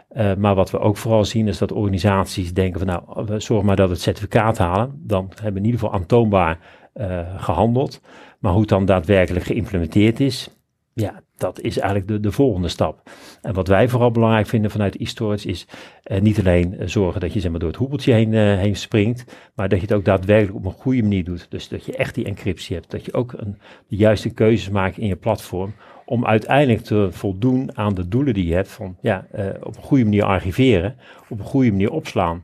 Eh, 0.07 0.35
maar 0.35 0.55
wat 0.55 0.71
we 0.71 0.79
ook 0.79 0.97
vooral 0.97 1.25
zien 1.25 1.47
is 1.47 1.57
dat 1.57 1.71
organisaties 1.71 2.53
denken 2.53 2.79
van 2.79 2.87
nou, 2.87 3.25
we 3.25 3.39
zorgen 3.39 3.65
maar 3.65 3.75
dat 3.75 3.87
we 3.87 3.93
het 3.93 4.01
certificaat 4.01 4.57
halen. 4.57 5.01
Dan 5.03 5.25
hebben 5.27 5.53
we 5.53 5.59
in 5.59 5.65
ieder 5.65 5.79
geval 5.79 5.95
aantoonbaar 5.95 6.59
eh, 6.93 7.43
gehandeld. 7.43 8.01
Maar 8.39 8.51
hoe 8.51 8.61
het 8.61 8.69
dan 8.69 8.85
daadwerkelijk 8.85 9.45
geïmplementeerd 9.45 10.19
is, 10.19 10.49
ja, 10.93 11.21
dat 11.37 11.61
is 11.61 11.77
eigenlijk 11.77 12.07
de, 12.07 12.19
de 12.19 12.31
volgende 12.31 12.67
stap. 12.67 13.09
En 13.41 13.53
wat 13.53 13.67
wij 13.67 13.89
vooral 13.89 14.11
belangrijk 14.11 14.47
vinden 14.47 14.71
vanuit 14.71 14.99
e-storage 14.99 15.47
is 15.47 15.67
eh, 16.03 16.21
niet 16.21 16.39
alleen 16.39 16.77
eh, 16.77 16.87
zorgen 16.87 17.21
dat 17.21 17.33
je 17.33 17.39
zeg 17.39 17.51
maar, 17.51 17.59
door 17.59 17.69
het 17.69 17.77
hoepeltje 17.77 18.13
heen, 18.13 18.33
eh, 18.33 18.57
heen 18.57 18.75
springt, 18.75 19.35
maar 19.55 19.69
dat 19.69 19.79
je 19.79 19.85
het 19.85 19.95
ook 19.95 20.05
daadwerkelijk 20.05 20.57
op 20.57 20.65
een 20.65 20.81
goede 20.81 21.01
manier 21.01 21.23
doet. 21.23 21.47
Dus 21.49 21.67
dat 21.67 21.85
je 21.85 21.95
echt 21.95 22.15
die 22.15 22.25
encryptie 22.25 22.75
hebt, 22.75 22.91
dat 22.91 23.05
je 23.05 23.13
ook 23.13 23.33
een, 23.33 23.57
de 23.87 23.95
juiste 23.95 24.29
keuzes 24.29 24.69
maakt 24.69 24.97
in 24.97 25.07
je 25.07 25.15
platform 25.15 25.73
om 26.09 26.25
uiteindelijk 26.25 26.83
te 26.83 27.07
voldoen 27.11 27.77
aan 27.77 27.93
de 27.93 28.07
doelen 28.07 28.33
die 28.33 28.47
je 28.47 28.53
hebt 28.53 28.71
van 28.71 28.97
ja, 29.01 29.27
eh, 29.31 29.45
op 29.63 29.75
een 29.75 29.83
goede 29.83 30.03
manier 30.03 30.23
archiveren, 30.23 30.95
op 31.29 31.39
een 31.39 31.45
goede 31.45 31.71
manier 31.71 31.91
opslaan. 31.91 32.43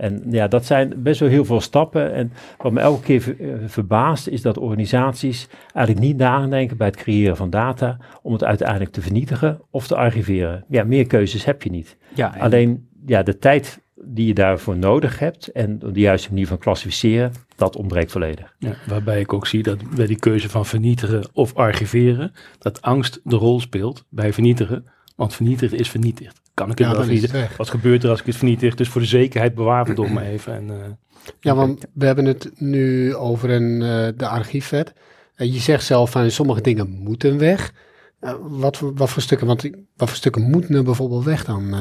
En 0.00 0.22
ja, 0.30 0.48
dat 0.48 0.66
zijn 0.66 0.92
best 1.02 1.20
wel 1.20 1.28
heel 1.28 1.44
veel 1.44 1.60
stappen. 1.60 2.12
En 2.14 2.32
wat 2.58 2.72
me 2.72 2.80
elke 2.80 3.02
keer 3.02 3.40
eh, 3.40 3.54
verbaast 3.66 4.26
is 4.28 4.42
dat 4.42 4.58
organisaties 4.58 5.48
eigenlijk 5.74 6.06
niet 6.06 6.16
nadenken 6.16 6.76
bij 6.76 6.86
het 6.86 6.96
creëren 6.96 7.36
van 7.36 7.50
data 7.50 7.96
om 8.22 8.32
het 8.32 8.44
uiteindelijk 8.44 8.90
te 8.92 9.00
vernietigen 9.02 9.60
of 9.70 9.86
te 9.86 9.96
archiveren. 9.96 10.64
Ja, 10.68 10.84
meer 10.84 11.06
keuzes 11.06 11.44
heb 11.44 11.62
je 11.62 11.70
niet. 11.70 11.96
Ja, 12.14 12.34
en- 12.34 12.40
Alleen 12.40 12.88
ja, 13.06 13.22
de 13.22 13.38
tijd 13.38 13.80
die 14.04 14.26
je 14.26 14.34
daarvoor 14.34 14.76
nodig 14.76 15.18
hebt 15.18 15.48
en 15.52 15.78
de 15.78 16.00
juiste 16.00 16.28
manier 16.28 16.46
van 16.46 16.58
klassificeren, 16.58 17.32
dat 17.56 17.76
ontbreekt 17.76 18.12
volledig. 18.12 18.54
Ja, 18.58 18.74
waarbij 18.88 19.20
ik 19.20 19.32
ook 19.32 19.46
zie 19.46 19.62
dat 19.62 19.78
bij 19.96 20.06
die 20.06 20.18
keuze 20.18 20.48
van 20.48 20.66
vernietigen 20.66 21.24
of 21.32 21.54
archiveren, 21.54 22.32
dat 22.58 22.82
angst 22.82 23.20
de 23.24 23.36
rol 23.36 23.60
speelt 23.60 24.04
bij 24.08 24.32
vernietigen. 24.32 24.84
Want 25.16 25.34
vernietigen 25.34 25.78
is 25.78 25.90
vernietigd. 25.90 26.39
Kan 26.60 26.70
ik 26.70 26.78
het 26.78 26.86
Ja, 26.86 26.92
wel 26.94 27.02
vernietigen? 27.04 27.48
Wat 27.56 27.68
gebeurt 27.70 28.02
er 28.04 28.10
als 28.10 28.20
ik 28.20 28.26
het 28.26 28.36
vernietig? 28.36 28.74
Dus 28.74 28.88
voor 28.88 29.00
de 29.00 29.06
zekerheid 29.06 29.54
bewaar 29.54 29.86
het 29.86 29.96
toch 29.96 30.10
maar 30.12 30.24
even. 30.24 30.54
En, 30.54 30.70
eh, 30.70 30.76
Ja, 31.40 31.54
want 31.54 31.84
we 31.92 32.06
hebben 32.06 32.24
het 32.24 32.50
nu 32.54 33.14
over 33.14 33.50
een, 33.50 33.82
eh, 33.82 34.06
de 34.16 34.26
archiefwet. 34.28 34.92
Eh, 35.34 35.52
je 35.52 35.58
zegt 35.58 35.84
zelf 35.84 36.10
van 36.10 36.30
sommige 36.30 36.60
dingen 36.60 36.88
moeten 36.90 37.38
weg. 37.38 37.72
Wat, 38.40 38.76
voor- 38.76 38.94
wat 38.94 39.10
voor 39.10 39.22
stukken, 39.22 39.46
want 39.46 39.62
wat 39.96 40.08
voor 40.08 40.16
stukken 40.16 40.42
moeten 40.50 40.74
er 40.74 40.82
bijvoorbeeld 40.82 41.24
weg 41.24 41.44
dan? 41.44 41.74
eh? 41.74 41.78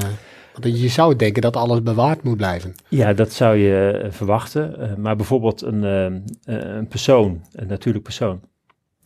want 0.61 0.79
je 0.81 0.87
zou 0.87 1.15
denken 1.15 1.41
dat 1.41 1.55
alles 1.55 1.81
bewaard 1.83 2.23
moet 2.23 2.37
blijven. 2.37 2.75
Ja, 2.87 3.13
dat 3.13 3.33
zou 3.33 3.55
je 3.57 4.07
verwachten. 4.09 4.95
Maar 4.97 5.15
bijvoorbeeld 5.15 5.61
een, 5.61 5.83
een 6.45 6.87
persoon, 6.87 7.41
een 7.51 7.67
natuurlijk 7.67 8.03
persoon, 8.03 8.41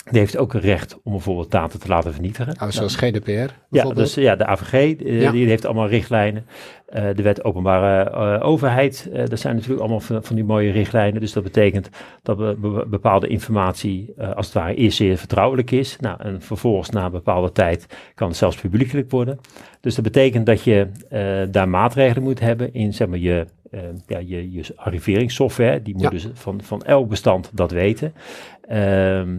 die 0.10 0.20
heeft 0.20 0.38
ook 0.38 0.54
een 0.54 0.62
recht 0.62 1.00
om 1.04 1.12
bijvoorbeeld 1.12 1.52
data 1.52 1.78
te 1.78 1.88
laten 1.88 2.14
vernietigen. 2.14 2.56
Nou, 2.60 2.72
zoals 2.72 2.96
GDPR 2.96 3.54
Ja, 3.70 3.84
dus 3.94 4.14
ja, 4.14 4.36
de 4.36 4.46
AVG, 4.46 4.74
eh, 4.74 5.22
Ja. 5.22 5.32
die 5.32 5.48
heeft 5.48 5.66
allemaal 5.66 5.88
richtlijnen. 5.88 6.46
Eh, 6.86 7.06
de 7.16 7.22
wet 7.24 7.44
openbare 7.44 8.10
eh, 8.10 8.48
overheid, 8.48 9.10
dat 9.30 9.40
zijn 9.40 9.54
natuurlijk 9.56 9.82
allemaal 9.82 10.00
van, 10.00 10.24
van 10.24 10.36
die 10.36 10.46
mooie 10.46 10.72
richtlijnen. 10.72 11.22
Dus 11.22 11.34
dat 11.34 11.44
betekent 11.44 11.90
dat 12.24 12.38
be- 12.38 12.56
be- 12.60 12.86
bepaalde 12.88 13.28
informatie 13.28 14.14
als 14.36 14.46
het 14.46 14.56
ware 14.56 14.76
eerst 14.76 14.98
zeer 14.98 15.18
vertrouwelijk 15.18 15.72
is. 15.72 15.98
Nou, 16.00 16.18
en 16.22 16.42
vervolgens 16.42 16.90
na 16.90 17.06
een 17.06 17.12
bepaalde 17.12 17.52
tijd 17.52 17.86
kan 18.16 18.28
het 18.28 18.38
zelfs 18.38 18.56
publiekelijk 18.58 19.12
worden. 19.12 19.40
Dus 19.82 19.96
dat 19.96 20.04
betekent 20.04 20.46
dat 20.46 20.64
je 20.64 20.88
daar 21.52 21.70
maatregelen 21.70 22.24
moet 22.24 22.40
hebben 22.40 22.74
in 22.74 22.94
zeg 22.94 23.08
maar, 23.08 23.18
je, 23.18 23.46
ja, 24.08 24.18
je, 24.20 24.52
je 24.52 24.64
archiveringssoftware. 24.76 25.82
Die 25.82 25.94
moet 25.94 26.04
Ja. 26.04 26.10
dus 26.10 26.28
van, 26.34 26.62
van 26.64 26.82
elk 26.82 27.10
bestand 27.10 27.50
dat 27.54 27.72
weten. 27.72 28.14
Ehm, 28.68 28.80
eh, 28.80 29.36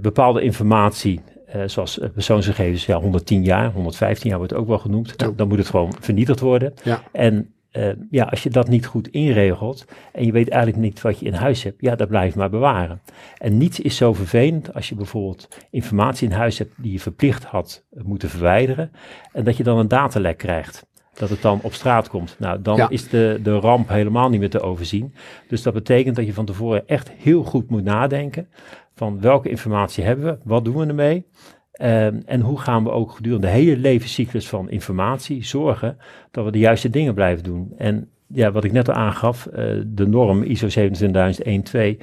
bepaalde 0.00 0.42
informatie, 0.42 1.20
eh, 1.46 1.62
zoals 1.66 1.98
eh, 1.98 2.08
persoonsgegevens, 2.10 2.86
ja, 2.86 3.00
110 3.00 3.42
jaar, 3.42 3.72
115 3.72 4.28
jaar 4.28 4.38
wordt 4.38 4.54
ook 4.54 4.66
wel 4.66 4.78
genoemd. 4.78 5.14
Ja. 5.16 5.30
Dan 5.36 5.48
moet 5.48 5.58
het 5.58 5.68
gewoon 5.68 5.94
vernietigd 6.00 6.40
worden. 6.40 6.74
Ja. 6.82 7.02
En 7.12 7.54
eh, 7.70 7.88
ja, 8.10 8.24
als 8.24 8.42
je 8.42 8.50
dat 8.50 8.68
niet 8.68 8.86
goed 8.86 9.08
inregelt 9.08 9.84
en 10.12 10.26
je 10.26 10.32
weet 10.32 10.48
eigenlijk 10.48 10.82
niet 10.82 11.00
wat 11.00 11.18
je 11.18 11.26
in 11.26 11.32
huis 11.32 11.62
hebt, 11.62 11.76
ja, 11.80 11.94
dat 11.94 12.08
blijf 12.08 12.32
je 12.32 12.38
maar 12.38 12.50
bewaren. 12.50 13.00
En 13.38 13.58
niets 13.58 13.80
is 13.80 13.96
zo 13.96 14.12
vervelend 14.12 14.74
als 14.74 14.88
je 14.88 14.94
bijvoorbeeld 14.94 15.48
informatie 15.70 16.28
in 16.28 16.34
huis 16.34 16.58
hebt 16.58 16.72
die 16.76 16.92
je 16.92 17.00
verplicht 17.00 17.44
had 17.44 17.84
eh, 17.90 18.02
moeten 18.04 18.28
verwijderen 18.28 18.90
en 19.32 19.44
dat 19.44 19.56
je 19.56 19.62
dan 19.62 19.78
een 19.78 19.88
datalek 19.88 20.38
krijgt. 20.38 20.86
Dat 21.14 21.30
het 21.30 21.42
dan 21.42 21.58
op 21.62 21.72
straat 21.74 22.08
komt. 22.08 22.36
Nou, 22.38 22.62
dan 22.62 22.76
Ja. 22.76 22.88
is 22.88 23.08
de, 23.08 23.40
de 23.42 23.58
ramp 23.58 23.88
helemaal 23.88 24.28
niet 24.28 24.40
meer 24.40 24.50
te 24.50 24.60
overzien. 24.60 25.14
Dus 25.48 25.62
dat 25.62 25.72
betekent 25.72 26.16
dat 26.16 26.26
je 26.26 26.32
van 26.34 26.44
tevoren 26.44 26.88
echt 26.88 27.10
heel 27.10 27.42
goed 27.42 27.70
moet 27.70 27.84
nadenken 27.84 28.48
van 28.94 29.20
welke 29.20 29.48
informatie 29.48 30.04
hebben 30.04 30.24
we, 30.24 30.38
wat 30.44 30.64
doen 30.64 30.76
we 30.76 30.86
ermee 30.86 31.26
Ehm, 31.74 32.20
en 32.26 32.40
hoe 32.40 32.58
gaan 32.58 32.84
we 32.84 32.90
ook 32.90 33.12
gedurende 33.12 33.46
de 33.46 33.52
hele 33.52 33.76
levenscyclus 33.76 34.48
van 34.48 34.70
informatie 34.70 35.44
zorgen 35.44 35.96
dat 36.30 36.44
we 36.44 36.50
de 36.50 36.58
juiste 36.58 36.90
dingen 36.90 37.14
blijven 37.14 37.44
doen. 37.44 37.72
En 37.78 38.08
ja, 38.26 38.52
wat 38.52 38.64
ik 38.64 38.72
net 38.72 38.88
al 38.88 38.94
aangaf, 38.94 39.46
eh, 39.46 39.64
de 39.86 40.06
norm 40.06 40.42
ISO 40.42 40.68
27001-2, 40.68 41.98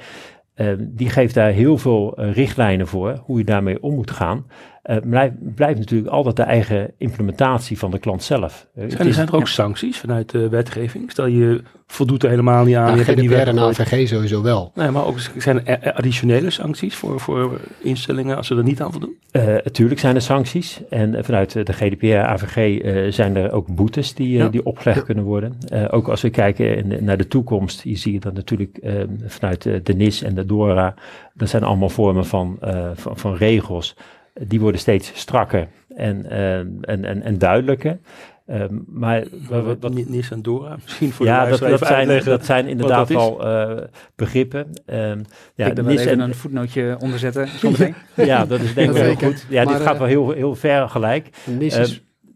eh, 0.54 0.68
die 0.78 1.10
geeft 1.10 1.34
daar 1.34 1.50
heel 1.50 1.78
veel 1.78 2.16
eh, 2.16 2.32
richtlijnen 2.32 2.86
voor 2.86 3.22
hoe 3.24 3.38
je 3.38 3.44
daarmee 3.44 3.82
om 3.82 3.94
moet 3.94 4.10
gaan. 4.10 4.46
Eh 4.82 4.96
blijft 5.04 5.54
blijft 5.54 5.78
natuurlijk 5.78 6.10
altijd 6.10 6.36
de 6.36 6.42
eigen 6.42 6.90
implementatie 6.98 7.78
van 7.78 7.90
de 7.90 7.98
klant 7.98 8.22
zelf. 8.22 8.66
Eh, 8.74 8.82
het 8.82 8.92
zijn, 8.92 9.08
is- 9.08 9.14
zijn 9.14 9.26
er 9.28 9.36
ook 9.36 9.48
sancties 9.48 9.98
vanuit 9.98 10.30
de 10.30 10.48
wetgeving? 10.48 11.10
Stel 11.10 11.26
je 11.26 11.62
voldoet 11.86 12.22
er 12.22 12.28
helemaal 12.28 12.64
niet 12.64 12.76
aan. 12.76 12.90
Ja, 12.90 12.96
je 12.96 13.04
GDPR 13.04 13.32
en. 13.48 13.58
AVG 13.58 14.08
sowieso 14.08 14.42
wel. 14.42 14.72
Nee, 14.74 14.90
maar 14.90 15.06
ook 15.06 15.18
zijn 15.38 15.66
er 15.66 15.92
additionele 15.92 16.50
sancties 16.50 16.94
voor, 16.94 17.20
voor 17.20 17.60
instellingen 17.82 18.36
als 18.36 18.46
ze 18.46 18.56
er 18.56 18.62
niet 18.62 18.80
aan 18.82 18.90
voldoen? 18.92 19.14
Eh, 19.30 19.44
Natuurlijk 19.46 20.00
zijn 20.00 20.14
er 20.14 20.20
sancties. 20.22 20.80
En 20.90 21.14
eh, 21.14 21.24
vanuit 21.24 21.56
eh, 21.56 21.64
de 21.64 21.72
GDPR, 21.72 22.16
AVG 22.16 22.56
eh, 22.80 23.12
zijn 23.12 23.36
er 23.36 23.52
ook 23.52 23.74
boetes 23.74 24.14
die, 24.14 24.36
eh, 24.36 24.42
Ja. 24.44 24.48
die 24.48 24.64
opgelegd 24.66 25.04
kunnen 25.04 25.24
worden. 25.24 25.56
Eh, 25.68 25.84
ook 25.90 26.08
als 26.08 26.22
we 26.22 26.30
kijken 26.30 26.76
in 26.76 27.04
naar 27.04 27.16
de 27.16 27.28
toekomst, 27.28 27.82
je 27.84 27.96
ziet 27.96 28.22
dat 28.22 28.34
natuurlijk 28.34 28.76
eh, 28.76 28.92
vanuit 29.26 29.66
eh, 29.66 29.74
de 29.82 29.94
NIS 29.94 30.22
en 30.22 30.34
de 30.34 30.46
DORA, 30.46 30.94
dat 31.34 31.48
zijn 31.48 31.62
allemaal 31.62 31.88
vormen 31.88 32.26
van, 32.26 32.56
eh, 32.60 32.90
van, 32.94 33.16
van 33.18 33.34
regels. 33.34 33.96
Die 34.40 34.60
worden 34.60 34.80
steeds 34.80 35.10
strakker 35.14 35.68
en, 35.96 36.30
eh, 36.30 36.58
en, 36.58 36.80
en, 37.04 37.22
en 37.22 37.38
duidelijker. 37.38 37.98
Ehm, 38.46 38.78
maar 38.86 39.24
wat, 39.48 39.64
wat, 39.64 39.76
Wat, 39.80 39.94
Nissan 40.08 40.42
Dora 40.42 40.76
misschien 40.82 41.12
voor 41.12 41.26
de 41.26 41.32
ja, 41.32 41.46
dat, 41.46 41.58
dat, 41.58 41.78
zijn, 41.78 41.94
uitleggen. 41.94 42.30
dat 42.30 42.44
zijn 42.44 42.66
inderdaad 42.66 43.08
dat 43.08 43.16
al 43.16 43.46
eh, 43.46 43.84
begrippen. 44.16 44.70
Ehm, 44.86 45.22
ja, 45.54 45.66
ik 45.66 45.74
ben 45.74 45.84
wel 45.84 45.92
NIS 45.92 46.00
even 46.02 46.12
en- 46.12 46.20
een 46.20 46.34
voetnootje 46.34 46.96
onderzetten 47.00 47.48
ja, 48.14 48.46
dat 48.46 48.60
is 48.60 48.74
denk 48.74 48.90
ik 48.90 48.96
wel 49.02 49.14
goed. 49.14 49.46
Ja, 49.48 49.64
Maar, 49.64 49.72
dit 49.74 49.82
gaat 49.82 49.92
eh, 49.92 49.98
wel 49.98 50.08
heel, 50.08 50.30
heel 50.30 50.54
ver 50.54 50.88
gelijk. 50.88 51.28
NIS 51.44 51.76
Eh, 51.76 51.86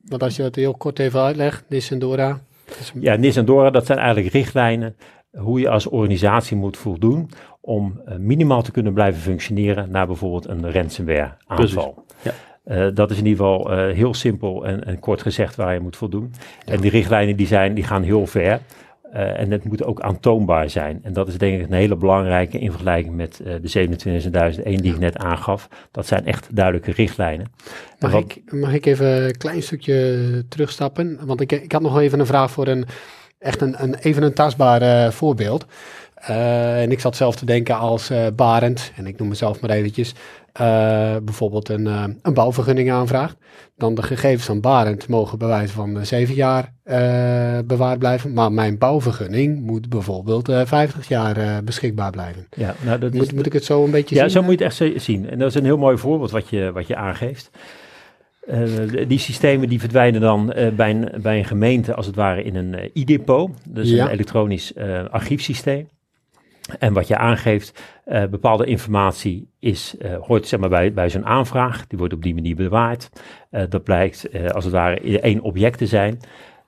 want 0.08 0.22
als 0.22 0.36
je 0.36 0.42
het 0.42 0.56
heel 0.56 0.74
kort 0.74 0.98
even 0.98 1.20
uitlegt, 1.20 1.64
NIS 1.68 1.90
en 1.90 1.98
Dora. 1.98 2.40
dat 2.66 2.76
is- 2.80 2.92
Ja, 3.00 3.14
NIS 3.16 3.36
en 3.36 3.44
DORA, 3.44 3.70
dat 3.70 3.86
zijn 3.86 3.98
eigenlijk 3.98 4.32
richtlijnen 4.32 4.96
hoe 5.36 5.60
je 5.60 5.68
als 5.68 5.86
organisatie 5.86 6.56
moet 6.56 6.76
voldoen 6.76 7.30
om 7.60 8.00
eh, 8.04 8.16
minimaal 8.16 8.62
te 8.62 8.70
kunnen 8.70 8.92
blijven 8.92 9.20
functioneren 9.20 9.90
na 9.90 10.06
bijvoorbeeld 10.06 10.48
een 10.48 10.72
ransomware 10.72 11.32
aanval. 11.46 12.04
Ja. 12.22 12.32
Eh, 12.64 12.86
dat 12.94 13.10
is 13.10 13.18
in 13.18 13.26
ieder 13.26 13.44
geval 13.44 13.72
eh, 13.72 13.94
heel 13.94 14.14
simpel 14.14 14.66
en, 14.66 14.84
en 14.84 14.98
kort 14.98 15.22
gezegd 15.22 15.56
waar 15.56 15.74
je 15.74 15.80
moet 15.80 15.96
voldoen. 15.96 16.32
En 16.64 16.80
die 16.80 16.90
richtlijnen 16.90 17.36
die 17.36 17.46
zijn, 17.46 17.74
die 17.74 17.84
gaan 17.84 18.02
heel 18.02 18.26
ver. 18.26 18.60
En 19.12 19.50
het 19.50 19.64
moet 19.64 19.84
ook 19.84 20.00
aantoonbaar 20.00 20.70
zijn. 20.70 21.00
En 21.02 21.12
dat 21.12 21.28
is 21.28 21.38
denk 21.38 21.60
ik 21.60 21.66
een 21.66 21.72
hele 21.72 21.96
belangrijke 21.96 22.58
in 22.58 22.70
vergelijking 22.70 23.14
met 23.16 23.40
eh, 23.40 23.54
de 23.62 23.88
27.001 24.58 24.62
die 24.80 24.92
ik 24.92 24.98
net 24.98 25.16
aangaf. 25.16 25.68
Dat 25.90 26.06
zijn 26.06 26.26
echt 26.26 26.48
duidelijke 26.56 26.90
richtlijnen. 26.92 27.46
En 27.46 27.52
Mag, 27.98 28.10
wat- 28.12 28.20
ik, 28.22 28.52
mag 28.52 28.72
ik 28.74 28.86
even 28.86 29.24
een 29.24 29.36
klein 29.36 29.62
stukje 29.62 30.44
terugstappen? 30.48 31.18
Want 31.26 31.40
ik, 31.40 31.52
ik 31.52 31.72
had 31.72 31.82
nog 31.82 31.98
even 31.98 32.20
een 32.20 32.26
vraag 32.26 32.50
voor 32.50 32.66
een 32.66 32.84
echt 33.46 33.60
een, 33.60 33.74
een, 33.82 33.94
even 33.94 34.22
een 34.22 34.32
tastbaar 34.32 34.82
eh, 34.82 35.10
voorbeeld. 35.10 35.66
Eh, 36.14 36.82
en 36.82 36.90
ik 36.90 37.00
zat 37.00 37.16
zelf 37.16 37.36
te 37.36 37.44
denken 37.44 37.78
als 37.78 38.10
eh 38.10 38.26
Barend, 38.36 38.92
en 38.96 39.06
ik 39.06 39.18
noem 39.18 39.28
mezelf 39.28 39.60
maar 39.60 39.70
eventjes, 39.70 40.14
bijvoorbeeld 41.22 41.68
een, 41.68 41.86
een 42.22 42.34
bouwvergunning 42.34 42.92
aanvraagt. 42.92 43.36
Dan 43.76 43.94
de 43.94 44.02
gegevens 44.02 44.44
van 44.44 44.60
Barend 44.60 45.08
mogen 45.08 45.38
bij 45.38 45.48
wijze 45.48 45.72
van 45.72 46.06
zeven 46.06 46.34
jaar 46.34 46.72
bewaard 47.64 47.98
blijven. 47.98 48.32
Maar 48.32 48.52
mijn 48.52 48.78
bouwvergunning 48.78 49.60
moet 49.60 49.88
bijvoorbeeld 49.88 50.52
50 50.64 51.08
jaar 51.08 51.64
beschikbaar 51.64 52.10
blijven. 52.10 52.46
Ja, 52.56 52.74
nou, 52.84 52.98
dat 52.98 53.12
is, 53.14 53.18
Moet, 53.18 53.34
moet 53.34 53.46
ik 53.46 53.52
het 53.52 53.64
zo 53.64 53.84
een 53.84 53.90
beetje 53.90 54.14
ja, 54.14 54.20
zien? 54.20 54.30
zo 54.30 54.42
moet 54.42 54.58
je 54.58 54.64
het 54.64 54.80
echt 54.80 55.02
zien. 55.02 55.30
En 55.30 55.38
dat 55.38 55.48
is 55.48 55.54
een 55.54 55.64
heel 55.64 55.78
mooi 55.78 55.98
voorbeeld 55.98 56.30
wat 56.30 56.48
je, 56.48 56.72
wat 56.72 56.86
je 56.86 56.96
aangeeft. 56.96 57.50
Eh, 58.46 59.08
die 59.08 59.18
systemen 59.18 59.68
die 59.68 59.80
verdwijnen 59.80 60.20
dan 60.20 60.52
eh, 60.52 60.72
bij, 60.72 60.90
een, 60.90 61.22
bij 61.22 61.38
een 61.38 61.44
gemeente 61.44 61.94
als 61.94 62.06
het 62.06 62.14
ware 62.14 62.42
in 62.42 62.56
een 62.56 62.74
eh, 62.74 62.90
e-depot. 62.92 63.50
Dus 63.68 63.90
Ja. 63.90 64.04
een 64.04 64.10
elektronisch 64.10 64.76
archiefsysteem. 65.10 65.88
En 66.78 66.92
wat 66.92 67.08
je 67.08 67.16
aangeeft, 67.16 67.82
bepaalde 68.30 68.64
informatie 68.64 69.48
is, 69.58 69.94
hoort 70.20 70.46
zeg 70.48 70.60
maar 70.60 70.68
bij, 70.68 70.92
bij 70.92 71.10
zo'n 71.10 71.24
aanvraag. 71.24 71.86
Die 71.86 71.98
wordt 71.98 72.14
op 72.14 72.22
die 72.22 72.34
manier 72.34 72.56
bewaard. 72.56 73.08
Dat 73.68 73.84
blijkt 73.84 74.28
als 74.52 74.64
het 74.64 74.72
ware 74.72 75.20
één 75.20 75.40
object 75.40 75.78
te 75.78 75.86
zijn. 75.86 76.18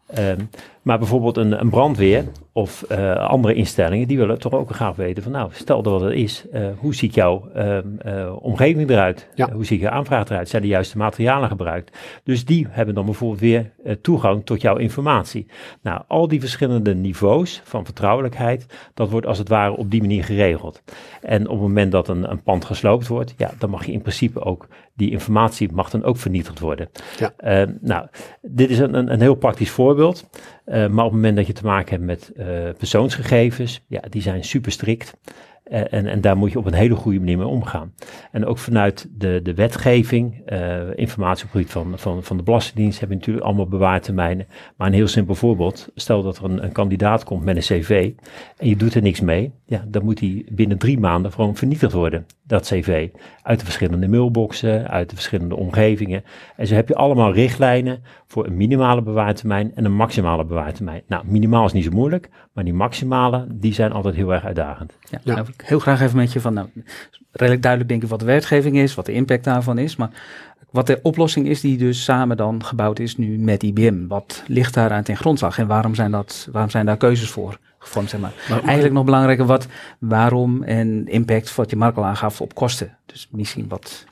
Ehm, 0.06 0.40
maar 0.88 0.98
bijvoorbeeld 0.98 1.36
een, 1.36 1.60
een 1.60 1.70
brandweer 1.70 2.24
of 2.52 2.82
eh, 2.82 3.16
andere 3.16 3.54
instellingen, 3.54 4.08
die 4.08 4.18
willen 4.18 4.38
toch 4.38 4.52
ook 4.52 4.70
graag 4.70 4.96
weten 4.96 5.22
van 5.22 5.32
nou, 5.32 5.50
stel 5.52 5.82
dat 5.82 6.00
het 6.00 6.12
is, 6.12 6.44
eh, 6.52 6.66
hoe 6.78 6.94
ziet 6.94 7.14
jouw 7.14 7.48
ehm, 7.54 7.86
eh, 7.98 8.36
omgeving 8.40 8.90
eruit? 8.90 9.28
Ja. 9.34 9.52
Hoe 9.52 9.64
ziet 9.64 9.80
je 9.80 9.90
aanvraag 9.90 10.28
eruit? 10.28 10.48
Zijn 10.48 10.62
de 10.62 10.68
juiste 10.68 10.96
materialen 10.96 11.48
gebruikt? 11.48 11.98
Dus 12.24 12.44
die 12.44 12.66
hebben 12.70 12.94
dan 12.94 13.04
bijvoorbeeld 13.04 13.40
weer 13.40 13.70
toegang 14.00 14.44
tot 14.44 14.60
jouw 14.60 14.76
informatie. 14.76 15.46
Nou, 15.82 16.02
al 16.06 16.28
die 16.28 16.40
verschillende 16.40 16.94
niveaus 16.94 17.60
van 17.64 17.84
vertrouwelijkheid, 17.84 18.66
dat 18.94 19.10
wordt 19.10 19.26
als 19.26 19.38
het 19.38 19.48
ware 19.48 19.76
op 19.76 19.90
die 19.90 20.00
manier 20.00 20.24
geregeld. 20.24 20.82
En 21.22 21.42
op 21.42 21.50
het 21.50 21.60
moment 21.60 21.92
dat 21.92 22.08
een, 22.08 22.30
een 22.30 22.42
pand 22.42 22.64
gesloopt 22.64 23.06
wordt, 23.06 23.34
ja, 23.36 23.50
dan 23.58 23.70
mag 23.70 23.86
je 23.86 23.92
in 23.92 24.02
principe 24.02 24.40
ook, 24.40 24.66
die 24.94 25.10
informatie 25.10 25.72
mag 25.72 25.90
dan 25.90 26.04
ook 26.04 26.16
vernietigd 26.16 26.58
worden. 26.58 26.88
Ja. 27.18 27.32
Eh, 27.36 27.68
nou, 27.80 28.06
dit 28.42 28.70
is 28.70 28.78
een, 28.78 28.94
een, 28.94 29.12
een 29.12 29.20
heel 29.20 29.34
praktisch 29.34 29.70
voorbeeld. 29.70 30.26
Eh, 30.68 30.88
maar 30.88 31.04
op 31.04 31.10
het 31.10 31.20
moment 31.20 31.36
dat 31.36 31.46
je 31.46 31.52
te 31.52 31.64
maken 31.64 31.90
hebt 31.90 32.04
met 32.04 32.32
eh, 32.36 32.46
persoonsgegevens, 32.78 33.80
ja, 33.86 34.00
die 34.08 34.22
zijn 34.22 34.44
super 34.44 34.72
strikt. 34.72 35.14
Eh, 35.70 35.92
en, 35.92 36.06
en 36.06 36.20
daar 36.20 36.36
moet 36.36 36.52
je 36.52 36.58
op 36.58 36.66
een 36.66 36.72
hele 36.72 36.94
goede 36.94 37.18
manier 37.18 37.38
mee 37.38 37.46
omgaan. 37.46 37.92
En 38.32 38.46
ook 38.46 38.58
vanuit 38.58 39.08
de, 39.18 39.40
de 39.42 39.54
wetgeving, 39.54 40.42
eh 40.44 40.76
informatie 40.94 41.44
op 41.44 41.52
het 41.52 41.60
gebied 41.60 41.70
van, 41.70 41.98
van, 41.98 42.22
van 42.22 42.36
de 42.36 42.42
Belastingdienst, 42.42 42.98
hebben 42.98 43.16
natuurlijk 43.18 43.46
allemaal 43.46 43.68
bewaartermijnen. 43.68 44.46
Maar 44.76 44.86
een 44.86 44.92
heel 44.92 45.08
simpel 45.08 45.34
voorbeeld, 45.34 45.88
stel 45.94 46.22
dat 46.22 46.38
er 46.38 46.44
een, 46.44 46.64
een 46.64 46.72
kandidaat 46.72 47.24
komt 47.24 47.44
met 47.44 47.56
een 47.56 47.62
cv 47.82 48.12
en 48.56 48.68
je 48.68 48.76
doet 48.76 48.94
er 48.94 49.02
niks 49.02 49.20
mee, 49.20 49.52
ja, 49.64 49.84
dan 49.88 50.04
moet 50.04 50.18
die 50.18 50.46
binnen 50.50 50.78
drie 50.78 50.98
maanden 50.98 51.32
gewoon 51.32 51.56
vernietigd 51.56 51.92
worden, 51.92 52.26
dat 52.42 52.66
cv. 52.66 53.08
Uit 53.42 53.58
de 53.58 53.64
verschillende 53.64 54.08
mailboxen, 54.08 54.88
uit 54.88 55.08
de 55.08 55.14
verschillende 55.14 55.56
omgevingen. 55.56 56.24
En 56.56 56.66
zo 56.66 56.74
heb 56.74 56.88
je 56.88 56.94
allemaal 56.94 57.32
richtlijnen 57.32 58.02
voor 58.26 58.46
een 58.46 58.56
minimale 58.56 59.02
bewaartermijn 59.02 59.72
en 59.74 59.84
een 59.84 59.94
maximale 59.94 60.44
bewaartermijn. 60.44 61.02
Nou, 61.06 61.24
minimaal 61.26 61.64
is 61.64 61.72
niet 61.72 61.84
zo 61.84 61.90
moeilijk, 61.90 62.28
maar 62.52 62.64
die 62.64 62.72
maximale, 62.72 63.46
die 63.50 63.74
zijn 63.74 63.92
altijd 63.92 64.14
heel 64.14 64.32
erg 64.32 64.44
uitdagend. 64.44 64.98
Ja, 65.10 65.20
Ja. 65.24 65.44
Ik 65.58 65.66
heel 65.66 65.78
graag 65.78 66.00
even 66.00 66.16
met 66.16 66.32
je 66.32 66.40
van, 66.40 66.54
nou, 66.54 66.68
redelijk 67.32 67.62
duidelijk 67.62 67.90
denk 67.90 68.02
ik 68.02 68.08
wat 68.08 68.20
de 68.20 68.24
wetgeving 68.26 68.76
is, 68.76 68.94
wat 68.94 69.06
de 69.06 69.12
impact 69.12 69.44
daarvan 69.44 69.78
is, 69.78 69.96
maar 69.96 70.10
wat 70.70 70.86
de 70.86 70.98
oplossing 71.02 71.46
is 71.46 71.60
die 71.60 71.78
dus 71.78 72.04
samen 72.04 72.36
dan 72.36 72.64
gebouwd 72.64 72.98
is 72.98 73.16
nu 73.16 73.38
met 73.38 73.62
IBM. 73.62 74.06
Wat 74.06 74.42
ligt 74.46 74.74
daar 74.74 74.90
aan 74.92 75.02
ten 75.02 75.16
grondslag 75.16 75.58
en 75.58 75.66
waarom 75.66 75.94
zijn, 75.94 76.10
dat, 76.10 76.48
waarom 76.52 76.70
zijn 76.70 76.86
daar 76.86 76.96
keuzes 76.96 77.30
voor 77.30 77.58
gevormd, 77.78 78.10
zeg 78.10 78.20
maar. 78.20 78.32
Maar- 78.48 78.62
Eigenlijk 78.62 78.94
nog 78.94 79.04
belangrijker, 79.04 79.44
wat, 79.46 79.66
waarom 79.98 80.62
en 80.62 81.06
impact, 81.08 81.54
wat 81.54 81.70
je 81.70 81.76
Mark 81.76 81.96
al 81.96 82.04
aangaf, 82.04 82.40
op 82.40 82.54
kosten. 82.54 82.96
Dus 83.06 83.28
misschien 83.30 83.68
wat... 83.68 84.04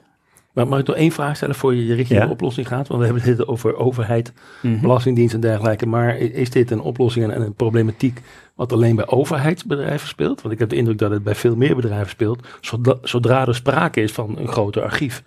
Maar 0.56 0.68
mag 0.68 0.78
ik 0.78 0.86
nog 0.86 0.96
één 0.96 1.10
vraag 1.10 1.36
stellen 1.36 1.54
voor 1.54 1.74
je 1.74 1.94
richting 1.94 2.18
Ja. 2.20 2.26
de 2.26 2.32
oplossing 2.32 2.68
gaat? 2.68 2.88
Want 2.88 3.00
we 3.00 3.06
hebben 3.06 3.24
het 3.24 3.46
over 3.48 3.76
overheid, 3.76 4.32
Mhm. 4.62 4.80
belastingdienst 4.80 5.34
en 5.34 5.40
dergelijke. 5.40 5.86
Maar 5.86 6.18
is 6.18 6.50
dit 6.50 6.70
een 6.70 6.80
oplossing 6.80 7.24
en- 7.24 7.30
en 7.30 7.42
een 7.42 7.54
problematiek 7.54 8.20
wat 8.54 8.72
alleen 8.72 8.96
bij 8.96 9.06
overheidsbedrijven 9.08 10.08
speelt? 10.08 10.42
Want 10.42 10.54
ik 10.54 10.60
heb 10.60 10.68
de 10.68 10.76
indruk 10.76 10.98
dat 10.98 11.10
het 11.10 11.22
bij 11.24 11.34
veel 11.34 11.56
meer 11.56 11.76
bedrijven 11.76 12.08
speelt, 12.10 12.46
zodra, 12.60 12.94
zodra 13.02 13.46
er 13.46 13.54
sprake 13.54 14.00
is 14.00 14.12
van 14.12 14.38
een 14.38 14.48
groter 14.48 14.82
archief. 14.82 15.22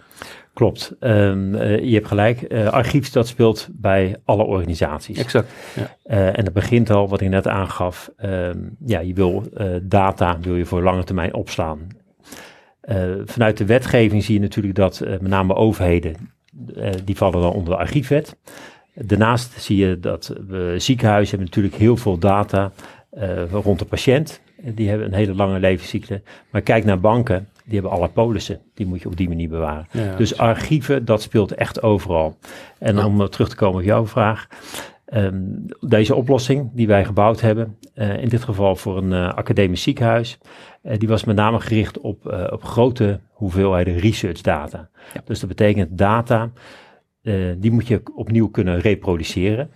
Klopt, 0.53 0.95
Ehm, 0.99 1.55
eh, 1.55 1.79
je 1.83 1.93
hebt 1.93 2.07
gelijk. 2.07 2.41
Eh, 2.41 2.67
archief, 2.67 3.09
dat 3.09 3.27
speelt 3.27 3.67
bij 3.71 4.15
alle 4.25 4.43
organisaties. 4.43 5.17
Exact. 5.19 5.51
Eh, 6.03 6.37
en 6.37 6.43
dat 6.43 6.53
begint 6.53 6.89
al, 6.89 7.07
wat 7.09 7.21
ik 7.21 7.29
net 7.29 7.47
aangaf. 7.47 8.09
ehm, 8.17 8.57
ja, 8.85 8.99
je 8.99 9.13
wil 9.13 9.43
data 9.81 10.37
wil 10.41 10.55
je 10.55 10.65
voor 10.65 10.81
lange 10.83 11.03
termijn 11.03 11.33
opslaan. 11.33 11.79
Eh, 12.81 12.97
vanuit 13.25 13.57
de 13.57 13.65
wetgeving 13.65 14.23
zie 14.23 14.33
je 14.33 14.39
natuurlijk 14.39 14.75
dat 14.75 14.99
eh, 14.99 15.09
met 15.09 15.27
name 15.27 15.55
overheden, 15.55 16.15
eh, 16.75 16.91
die 17.05 17.17
vallen 17.17 17.41
dan 17.41 17.53
onder 17.53 17.73
de 17.73 17.79
archiefwet. 17.79 18.35
Daarnaast 18.93 19.61
zie 19.61 19.77
je 19.77 19.99
dat 19.99 20.33
we 20.47 20.75
ziekenhuizen 20.77 21.29
hebben 21.29 21.47
natuurlijk 21.47 21.75
heel 21.75 21.97
veel 21.97 22.17
data 22.17 22.71
rond 23.51 23.79
de 23.79 23.85
patiënt. 23.85 24.41
Die 24.61 24.89
hebben 24.89 25.07
een 25.07 25.13
hele 25.13 25.35
lange 25.35 25.59
levenscycle. 25.59 26.21
Maar 26.51 26.61
kijk 26.61 26.85
naar 26.85 26.99
banken, 26.99 27.47
die 27.65 27.73
hebben 27.73 27.91
alle 27.91 28.07
polissen. 28.07 28.59
Die 28.73 28.85
moet 28.85 29.01
je 29.01 29.07
op 29.07 29.17
die 29.17 29.27
manier 29.27 29.49
bewaren. 29.49 29.87
Ja, 29.91 30.15
Dus 30.15 30.37
archieven, 30.37 31.05
dat 31.05 31.21
speelt 31.21 31.53
echt 31.53 31.81
overal. 31.81 32.37
En 32.79 32.95
Ja. 32.95 33.05
om 33.05 33.29
terug 33.29 33.49
te 33.49 33.55
komen 33.55 33.79
op 33.79 33.85
jouw 33.85 34.07
vraag. 34.07 34.47
ehm, 35.05 35.41
deze 35.79 36.15
oplossing 36.15 36.69
die 36.73 36.87
wij 36.87 37.05
gebouwd 37.05 37.41
hebben, 37.41 37.77
in 37.93 38.29
dit 38.29 38.43
geval 38.43 38.75
voor 38.75 38.97
een 38.97 39.13
academisch 39.13 39.81
ziekenhuis, 39.81 40.37
die 40.81 41.07
was 41.07 41.23
met 41.23 41.35
name 41.35 41.59
gericht 41.59 41.99
op, 41.99 42.27
eh, 42.27 42.47
op 42.51 42.63
grote 42.63 43.19
hoeveelheden 43.31 43.97
research 43.97 44.41
data. 44.41 44.89
Ja. 45.13 45.21
Dus 45.25 45.39
dat 45.39 45.49
betekent 45.49 45.97
data, 45.97 46.49
eh, 47.21 47.35
die 47.57 47.71
moet 47.71 47.87
je 47.87 48.01
opnieuw 48.15 48.49
kunnen 48.49 48.79
reproduceren. 48.79 49.69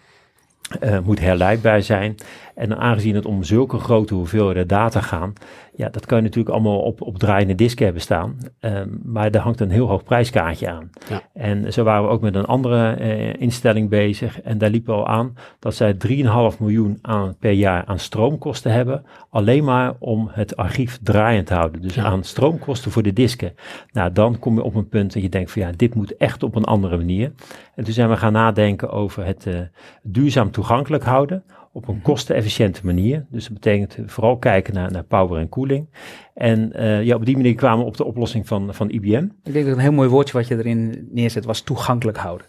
eh, 0.79 0.99
moet 0.99 1.19
herleidbaar 1.19 1.81
zijn. 1.81 2.15
En 2.55 2.77
aangezien 2.77 3.15
het 3.15 3.25
om 3.25 3.43
zulke 3.43 3.77
grote 3.77 4.13
hoeveelheden 4.13 4.67
data 4.67 5.01
gaan, 5.01 5.33
ja, 5.75 5.89
dat 5.89 6.05
kan 6.05 6.17
je 6.17 6.23
natuurlijk 6.23 6.53
allemaal 6.55 6.79
op, 6.79 7.01
op 7.01 7.17
draaiende 7.17 7.55
disken 7.55 7.83
hebben 7.83 8.01
staan. 8.01 8.37
Ehm, 8.59 8.89
maar 9.03 9.31
daar 9.31 9.41
hangt 9.41 9.59
een 9.59 9.69
heel 9.69 9.87
hoog 9.87 10.03
prijskaartje 10.03 10.69
aan. 10.69 10.89
Ja. 11.09 11.21
En 11.33 11.73
zo 11.73 11.83
waren 11.83 12.03
we 12.03 12.09
ook 12.09 12.21
met 12.21 12.35
een 12.35 12.45
andere 12.45 12.91
eh, 12.93 13.41
instelling 13.41 13.89
bezig. 13.89 14.41
En 14.41 14.57
daar 14.57 14.69
liepen 14.69 14.93
al 14.93 15.07
aan 15.07 15.33
dat 15.59 15.75
zij 15.75 15.93
3,5 15.93 16.59
miljoen 16.59 16.97
aan, 17.01 17.35
per 17.39 17.51
jaar 17.51 17.85
aan 17.85 17.99
stroomkosten 17.99 18.71
hebben. 18.71 19.05
Alleen 19.29 19.63
maar 19.63 19.93
om 19.99 20.29
het 20.31 20.55
archief 20.57 20.99
draaiend 21.03 21.47
te 21.47 21.53
houden. 21.53 21.81
Dus 21.81 21.95
Ja. 21.95 22.03
aan 22.03 22.23
stroomkosten 22.23 22.91
voor 22.91 23.03
de 23.03 23.13
disken. 23.13 23.53
Nou, 23.91 24.11
dan 24.11 24.39
kom 24.39 24.55
je 24.55 24.63
op 24.63 24.75
een 24.75 24.89
punt 24.89 25.13
dat 25.13 25.21
je 25.21 25.29
denkt 25.29 25.51
van 25.51 25.61
ja, 25.61 25.71
dit 25.75 25.95
moet 25.95 26.17
echt 26.17 26.43
op 26.43 26.55
een 26.55 26.63
andere 26.65 26.97
manier. 26.97 27.31
En 27.75 27.83
toen 27.83 27.93
zijn 27.93 28.09
we 28.09 28.17
gaan 28.17 28.33
nadenken 28.33 28.89
over 28.91 29.25
het 29.25 29.47
eh, 29.47 29.55
duurzaam 30.03 30.51
toegankelijk 30.51 31.03
houden 31.03 31.43
op 31.73 31.87
een 31.87 32.01
kostenefficiënte 32.01 32.85
manier. 32.85 33.25
Dus 33.29 33.43
dat 33.43 33.53
betekent 33.53 33.97
vooral 34.05 34.37
kijken 34.37 34.73
naar, 34.73 34.91
naar 34.91 35.03
power 35.03 35.39
en 35.39 35.49
koeling. 35.49 35.87
En 36.33 36.73
eh, 36.73 37.03
ja, 37.03 37.15
op 37.15 37.25
die 37.25 37.35
manier 37.35 37.55
kwamen 37.55 37.79
we 37.79 37.85
op 37.85 37.97
de 37.97 38.03
oplossing 38.03 38.47
van, 38.47 38.73
van 38.73 38.89
IBM. 38.89 39.27
Ik 39.43 39.53
denk 39.53 39.65
dat 39.65 39.75
een 39.75 39.81
heel 39.81 39.91
mooi 39.91 40.09
woordje 40.09 40.37
wat 40.37 40.47
je 40.47 40.57
erin 40.57 41.09
neerzet 41.11 41.45
was 41.45 41.61
toegankelijk 41.61 42.17
houden. 42.17 42.47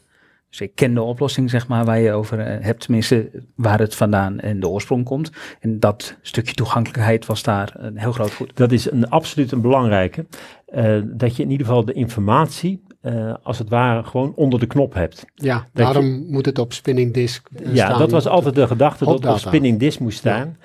Dus 0.51 0.61
ik 0.61 0.75
ken 0.75 0.95
de 0.95 1.03
oplossing, 1.03 1.51
zeg 1.51 1.69
maar, 1.69 1.85
waar 1.85 1.99
je 1.99 2.13
over 2.13 2.39
eh, 2.39 2.65
hebt, 2.65 2.81
tenminste 2.81 3.31
waar 3.55 3.79
het 3.79 3.95
vandaan 3.95 4.41
en 4.41 4.61
de 4.61 4.69
oorsprong 4.69 5.05
komt. 5.05 5.31
En 5.61 5.81
dat 5.81 6.17
stukje 6.23 6.55
toegankelijkheid 6.55 7.27
was 7.27 7.43
daar 7.43 7.75
een 7.77 7.99
heel 7.99 8.13
groot 8.13 8.35
goed. 8.35 8.57
Dat 8.57 8.73
is 8.73 8.91
een, 8.91 9.09
absoluut 9.09 9.53
een 9.53 9.61
belangrijke. 9.61 10.27
eh, 10.67 11.01
dat 11.05 11.37
je 11.37 11.43
in 11.43 11.51
ieder 11.51 11.67
geval 11.67 11.85
de 11.85 11.93
informatie, 11.93 12.83
eh, 13.05 13.35
als 13.43 13.59
het 13.59 13.69
ware, 13.69 14.05
gewoon 14.05 14.33
onder 14.35 14.61
de 14.61 14.67
knop 14.67 14.95
hebt. 14.95 15.25
Ja, 15.35 15.57
Dat 15.57 15.85
daarom 15.85 16.27
moet 16.29 16.47
het 16.47 16.59
op 16.59 16.73
spinning 16.73 17.15
disk 17.15 17.49
eh, 17.55 17.75
ja, 17.75 17.87
staan. 17.87 17.99
dat 17.99 18.11
was 18.11 18.27
altijd 18.27 18.55
de 18.55 18.67
gedachte 18.67 19.05
dat 19.05 19.15
het 19.15 19.33
op 19.33 19.39
spinning 19.39 19.79
disk 19.79 20.01
moest 20.01 20.19
staan. 20.19 20.57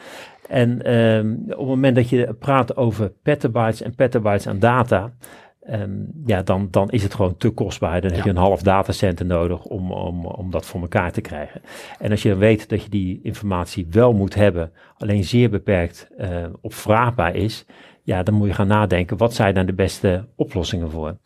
En 0.47 0.82
ehm, 0.82 1.36
op 1.43 1.58
het 1.58 1.67
moment 1.67 1.95
dat 1.95 2.10
je 2.10 2.36
praat 2.39 2.78
over 2.78 3.12
petabytes 3.23 3.82
en 3.82 3.95
petabytes 3.95 4.47
aan 4.47 4.60
data, 4.60 5.13
ehm, 5.62 5.91
ja, 6.25 6.41
dan, 6.41 6.67
dan 6.71 6.89
is 6.89 7.04
het 7.04 7.13
gewoon 7.13 7.38
te 7.38 7.49
kostbaar. 7.49 8.02
Dan 8.02 8.12
heb 8.12 8.23
je 8.23 8.30
een 8.30 8.36
half 8.36 8.62
datacenter 8.62 9.25
nodig 9.25 9.63
om, 9.63 9.91
om, 9.91 10.25
om 10.25 10.52
dat 10.52 10.65
voor 10.65 10.82
elkaar 10.82 11.12
te 11.12 11.21
krijgen. 11.21 11.62
En 11.99 12.12
als 12.12 12.21
je 12.21 12.30
dan 12.30 12.38
weet 12.38 12.69
dat 12.69 12.84
je 12.84 12.89
die 12.89 13.19
informatie 13.23 13.88
wel 13.89 14.13
moet 14.13 14.36
hebben, 14.36 14.71
alleen 14.97 15.23
zeer 15.23 15.49
beperkt 15.49 16.10
eh, 16.17 16.30
opvraagbaar 16.62 17.36
is, 17.36 17.65
ja, 18.10 18.24
dan 18.24 18.34
moet 18.34 18.48
je 18.48 18.54
gaan 18.54 18.67
nadenken, 18.67 19.17
wat 19.17 19.34
zijn 19.34 19.54
daar 19.54 19.65
de 19.65 19.74
beste 19.74 20.26
oplossingen 20.36 20.91
voor? 20.91 21.17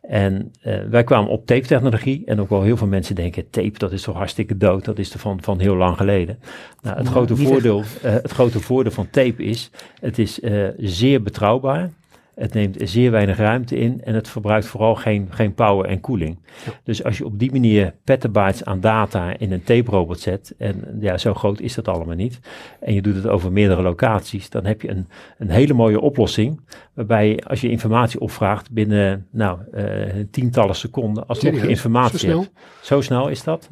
En 0.00 0.52
eh, 0.60 0.80
wij 0.90 1.04
kwamen 1.04 1.30
op 1.30 1.46
tape-technologie 1.46 2.22
en 2.24 2.40
ook 2.40 2.48
wel 2.48 2.62
heel 2.62 2.76
veel 2.76 2.86
mensen 2.86 3.14
denken, 3.14 3.50
tape, 3.50 3.78
dat 3.78 3.92
is 3.92 4.02
toch 4.02 4.16
hartstikke 4.16 4.56
dood, 4.56 4.84
dat 4.84 4.98
is 4.98 5.12
er 5.12 5.18
van, 5.18 5.42
van 5.42 5.60
heel 5.60 5.76
lang 5.76 5.96
geleden. 5.96 6.38
Nou, 6.80 6.96
het, 6.96 7.04
Nou, 7.04 7.16
grote 7.16 7.36
voordeel, 7.36 7.82
eh, 8.02 8.12
het 8.12 8.30
grote 8.30 8.60
voordeel 8.60 8.92
van 8.92 9.10
tape 9.10 9.44
is, 9.44 9.70
het 10.00 10.18
is 10.18 10.40
eh, 10.40 10.68
zeer 10.76 11.22
betrouwbaar. 11.22 11.90
Het 12.34 12.54
neemt 12.54 12.76
zeer 12.80 13.10
weinig 13.10 13.36
ruimte 13.36 13.76
in 13.76 14.00
en 14.04 14.14
het 14.14 14.28
verbruikt 14.28 14.66
vooral 14.66 14.94
geen, 14.94 15.28
geen 15.30 15.54
power 15.54 15.86
en 15.86 16.00
koeling. 16.00 16.38
Dus 16.84 17.04
als 17.04 17.18
je 17.18 17.24
op 17.24 17.38
die 17.38 17.52
manier 17.52 17.94
petabytes 18.04 18.64
aan 18.64 18.80
data 18.80 19.38
in 19.38 19.52
een 19.52 19.64
tape-robot 19.64 20.20
zet, 20.20 20.54
en 20.58 20.98
ja, 21.00 21.18
zo 21.18 21.34
groot 21.34 21.60
is 21.60 21.74
dat 21.74 21.88
allemaal 21.88 22.14
niet, 22.16 22.40
en 22.80 22.94
je 22.94 23.02
doet 23.02 23.14
het 23.14 23.26
over 23.26 23.52
meerdere 23.52 23.82
locaties, 23.82 24.50
dan 24.50 24.64
heb 24.64 24.82
je 24.82 24.90
een, 24.90 25.08
een 25.38 25.50
hele 25.50 25.74
mooie 25.74 26.00
oplossing, 26.00 26.60
waarbij 26.94 27.40
als 27.46 27.60
je 27.60 27.70
informatie 27.70 28.20
opvraagt 28.20 28.70
binnen 28.70 29.26
nou, 29.30 29.58
eh, 29.72 29.84
tientallen 30.30 30.74
seconden, 30.74 31.26
alsnog 31.26 31.54
je 31.60 31.68
informatie 31.68 32.18
Zo 32.18 32.26
snel? 32.26 32.40
hebt. 32.40 32.52
Zo 32.80 33.00
snel 33.00 33.28
is 33.28 33.44
dat. 33.44 33.68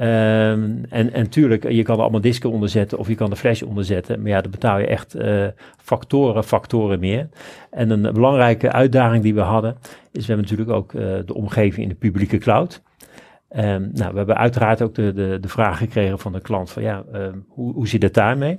Ehm, 0.00 0.84
en, 0.88 1.12
en 1.12 1.28
tuurlijk, 1.28 1.70
je 1.70 1.82
kan 1.82 1.94
er 1.94 2.02
allemaal 2.02 2.20
disken 2.20 2.50
onderzetten 2.50 2.98
of 2.98 3.08
je 3.08 3.14
kan 3.14 3.30
de 3.30 3.36
flash 3.36 3.62
onderzetten. 3.62 4.20
Maar 4.20 4.30
ja, 4.30 4.40
dan 4.40 4.50
betaal 4.50 4.78
je 4.78 4.86
echt 4.86 5.14
eh, 5.14 5.46
factoren, 5.76 6.44
factoren 6.44 7.00
meer. 7.00 7.28
En 7.70 7.90
een 7.90 8.12
belangrijke 8.12 8.72
uitdaging 8.72 9.22
die 9.22 9.34
we 9.34 9.40
hadden, 9.40 9.76
is 10.12 10.26
we 10.26 10.32
hebben 10.32 10.50
natuurlijk 10.50 10.70
ook 10.70 10.94
eh, 10.94 11.02
de 11.26 11.34
omgeving 11.34 11.82
in 11.82 11.88
de 11.88 11.94
publieke 11.94 12.38
cloud. 12.38 12.82
Ehm, 13.48 13.88
nou, 13.92 14.10
we 14.12 14.16
hebben 14.16 14.36
uiteraard 14.36 14.82
ook 14.82 14.94
de, 14.94 15.12
de, 15.12 15.38
de 15.40 15.48
vraag 15.48 15.78
gekregen 15.78 16.18
van 16.18 16.32
de 16.32 16.40
klant 16.40 16.70
van 16.70 16.82
ja, 16.82 17.04
ehm, 17.12 17.38
hoe, 17.48 17.72
hoe 17.74 17.88
zit 17.88 18.02
het 18.02 18.14
daarmee? 18.14 18.56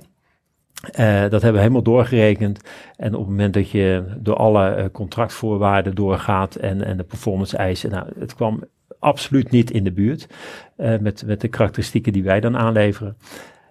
Eh, 0.92 1.20
dat 1.20 1.32
hebben 1.32 1.52
we 1.52 1.58
helemaal 1.58 1.82
doorgerekend. 1.82 2.60
En 2.96 3.14
op 3.14 3.20
het 3.20 3.28
moment 3.28 3.54
dat 3.54 3.70
je 3.70 4.04
door 4.18 4.36
alle 4.36 4.90
contractvoorwaarden 4.92 5.94
doorgaat 5.94 6.54
en, 6.54 6.84
en 6.84 6.96
de 6.96 7.04
performance 7.04 7.56
eisen, 7.56 7.90
nou, 7.90 8.06
het 8.18 8.34
kwam 8.34 8.62
absoluut 9.02 9.50
niet 9.50 9.70
in 9.70 9.84
de 9.84 9.92
buurt 9.92 10.26
eh, 10.76 10.98
met, 10.98 11.22
met 11.26 11.40
de 11.40 11.48
karakteristieken 11.48 12.12
die 12.12 12.22
wij 12.22 12.40
dan 12.40 12.56
aanleveren. 12.56 13.16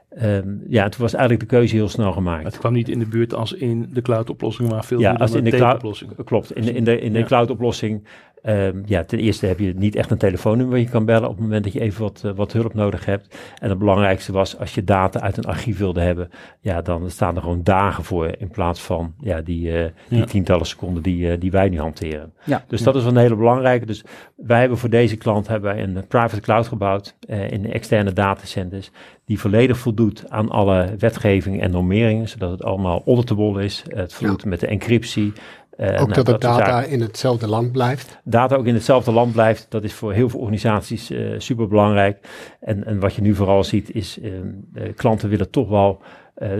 Ehm, 0.09 0.49
ja, 0.67 0.89
toen 0.89 1.01
was 1.01 1.13
eigenlijk 1.13 1.49
de 1.49 1.55
keuze 1.55 1.75
heel 1.75 1.89
snel 1.89 2.11
gemaakt. 2.11 2.43
Het 2.43 2.57
kwam 2.57 2.73
niet 2.73 2.89
in 2.89 2.99
de 2.99 3.05
buurt 3.05 3.33
als 3.33 3.53
in 3.53 3.89
de 3.93 4.01
cloud-oplossing, 4.01 4.69
maar 4.69 4.85
veel 4.85 4.99
Ja, 4.99 5.13
als 5.13 5.33
in 5.33 5.43
de 5.43 5.49
cloud- 5.49 5.61
tape-oplossing. 5.63 6.11
Klopt. 6.25 6.55
In 6.55 6.61
de, 6.65 6.73
in 6.73 6.83
de, 6.83 6.99
in 6.99 7.13
de 7.13 7.19
Ja. 7.19 7.25
cloud-oplossing, 7.25 8.03
ehm, 8.41 8.81
ja, 8.85 9.03
ten 9.03 9.19
eerste 9.19 9.45
heb 9.45 9.59
je 9.59 9.73
niet 9.75 9.95
echt 9.95 10.11
een 10.11 10.17
telefoonnummer 10.17 10.75
waar 10.75 10.83
je 10.85 10.89
kan 10.91 11.05
bellen 11.05 11.29
op 11.29 11.35
het 11.35 11.43
moment 11.43 11.63
dat 11.63 11.73
je 11.73 11.79
even 11.81 12.01
wat, 12.01 12.21
eh, 12.25 12.31
wat 12.35 12.53
hulp 12.53 12.73
nodig 12.73 13.05
hebt. 13.05 13.37
En 13.59 13.69
het 13.69 13.79
belangrijkste 13.79 14.31
was, 14.31 14.57
als 14.59 14.75
je 14.75 14.83
data 14.83 15.19
uit 15.19 15.37
een 15.37 15.45
archief 15.45 15.77
wilde 15.77 16.01
hebben, 16.01 16.29
ja, 16.59 16.81
dan 16.81 17.09
staan 17.09 17.35
er 17.35 17.41
gewoon 17.41 17.63
dagen 17.63 18.03
voor 18.03 18.31
in 18.37 18.49
plaats 18.49 18.81
van 18.81 19.13
ja, 19.19 19.41
die, 19.41 19.77
eh, 19.77 19.89
die 20.09 20.17
Ja. 20.19 20.25
tientallen 20.25 20.65
seconden 20.65 21.03
die, 21.03 21.31
eh, 21.31 21.39
die 21.39 21.51
wij 21.51 21.69
nu 21.69 21.79
hanteren. 21.79 22.33
Ja. 22.43 22.63
Dus 22.67 22.81
dat 22.83 22.95
is 22.95 23.03
wel 23.03 23.11
een 23.11 23.17
hele 23.17 23.35
belangrijke. 23.35 23.85
Dus 23.85 24.03
wij 24.35 24.59
hebben 24.59 24.77
voor 24.77 24.89
deze 24.89 25.15
klant 25.17 25.47
hebben 25.47 25.73
wij 25.73 25.83
een 25.83 26.07
private 26.07 26.41
cloud 26.41 26.67
gebouwd 26.67 27.15
in 27.49 27.71
externe 27.71 28.13
datacenters 28.13 28.91
die 29.25 29.39
volledig 29.39 29.77
voldoet 29.77 30.29
aan 30.29 30.49
alle 30.49 30.95
wetgeving 30.97 31.61
en 31.61 31.71
normeringen, 31.71 32.29
zodat 32.29 32.51
het 32.51 32.63
allemaal 32.63 33.03
auditable 33.05 33.63
is. 33.63 33.83
Het 33.87 34.13
voldoet 34.13 34.45
met 34.45 34.59
de 34.59 34.67
encryptie. 34.67 35.33
Eh, 35.77 36.01
Ook 36.01 36.07
nou, 36.07 36.13
dat 36.13 36.25
de 36.25 36.37
data 36.37 36.83
in 36.83 37.01
hetzelfde 37.01 37.47
land 37.47 37.71
blijft. 37.71 38.19
data 38.23 38.55
ook 38.55 38.65
in 38.65 38.73
hetzelfde 38.73 39.11
land 39.11 39.31
blijft, 39.31 39.65
dat 39.69 39.83
is 39.83 39.93
voor 39.93 40.13
heel 40.13 40.29
veel 40.29 40.39
organisaties 40.39 41.11
eh 41.11 41.33
super 41.37 41.67
belangrijk. 41.67 42.27
En, 42.59 42.85
en 42.85 42.99
wat 42.99 43.13
je 43.13 43.21
nu 43.21 43.35
vooral 43.35 43.63
ziet 43.63 43.95
is, 43.95 44.19
ehm, 44.19 44.33
eh, 44.73 44.95
klanten 44.95 45.29
willen 45.29 45.49
toch 45.49 45.69
wel 45.69 46.01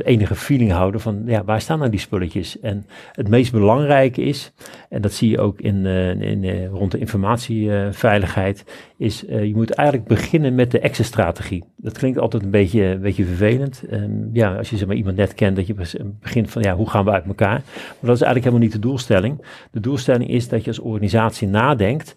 enige 0.03 0.35
feeling 0.35 0.71
houden 0.71 1.01
van, 1.01 1.21
ja, 1.25 1.43
waar 1.43 1.61
staan 1.61 1.79
nou 1.79 1.91
die 1.91 1.99
spulletjes? 1.99 2.59
En 2.59 2.85
het 3.11 3.27
meest 3.27 3.51
belangrijke 3.51 4.21
is, 4.21 4.53
en 4.89 5.01
dat 5.01 5.13
zie 5.13 5.29
je 5.29 5.39
ook 5.39 5.61
in, 5.61 5.85
eh, 5.85 6.21
in, 6.21 6.43
eh, 6.43 6.67
rond 6.67 6.91
de 6.91 6.97
informatieveiligheid, 6.97 8.65
is 8.97 9.25
eh, 9.25 9.45
je 9.45 9.55
moet 9.55 9.71
eigenlijk 9.71 10.07
beginnen 10.07 10.55
met 10.55 10.71
de 10.71 10.79
exit-strategie. 10.79 11.63
Dat 11.75 11.97
klinkt 11.97 12.19
altijd 12.19 12.43
een 12.43 12.49
beetje, 12.49 12.83
een 12.83 13.01
beetje 13.01 13.25
vervelend. 13.25 13.83
Ehm, 13.89 14.11
ja, 14.33 14.55
als 14.55 14.69
je 14.69 14.77
zeg 14.77 14.87
maar, 14.87 14.95
iemand 14.95 15.15
net 15.15 15.33
kent, 15.33 15.55
dat 15.55 15.67
je 15.67 15.75
begint 16.19 16.51
van, 16.51 16.61
ja, 16.61 16.75
hoe 16.75 16.89
gaan 16.89 17.05
we 17.05 17.11
uit 17.11 17.25
elkaar? 17.25 17.61
Maar 17.75 18.09
dat 18.09 18.15
is 18.15 18.21
eigenlijk 18.21 18.43
helemaal 18.43 18.65
niet 18.65 18.71
de 18.71 18.87
doelstelling. 18.87 19.45
De 19.71 19.79
doelstelling 19.79 20.29
is 20.29 20.47
dat 20.47 20.61
je 20.61 20.67
als 20.67 20.79
organisatie 20.79 21.47
nadenkt, 21.47 22.15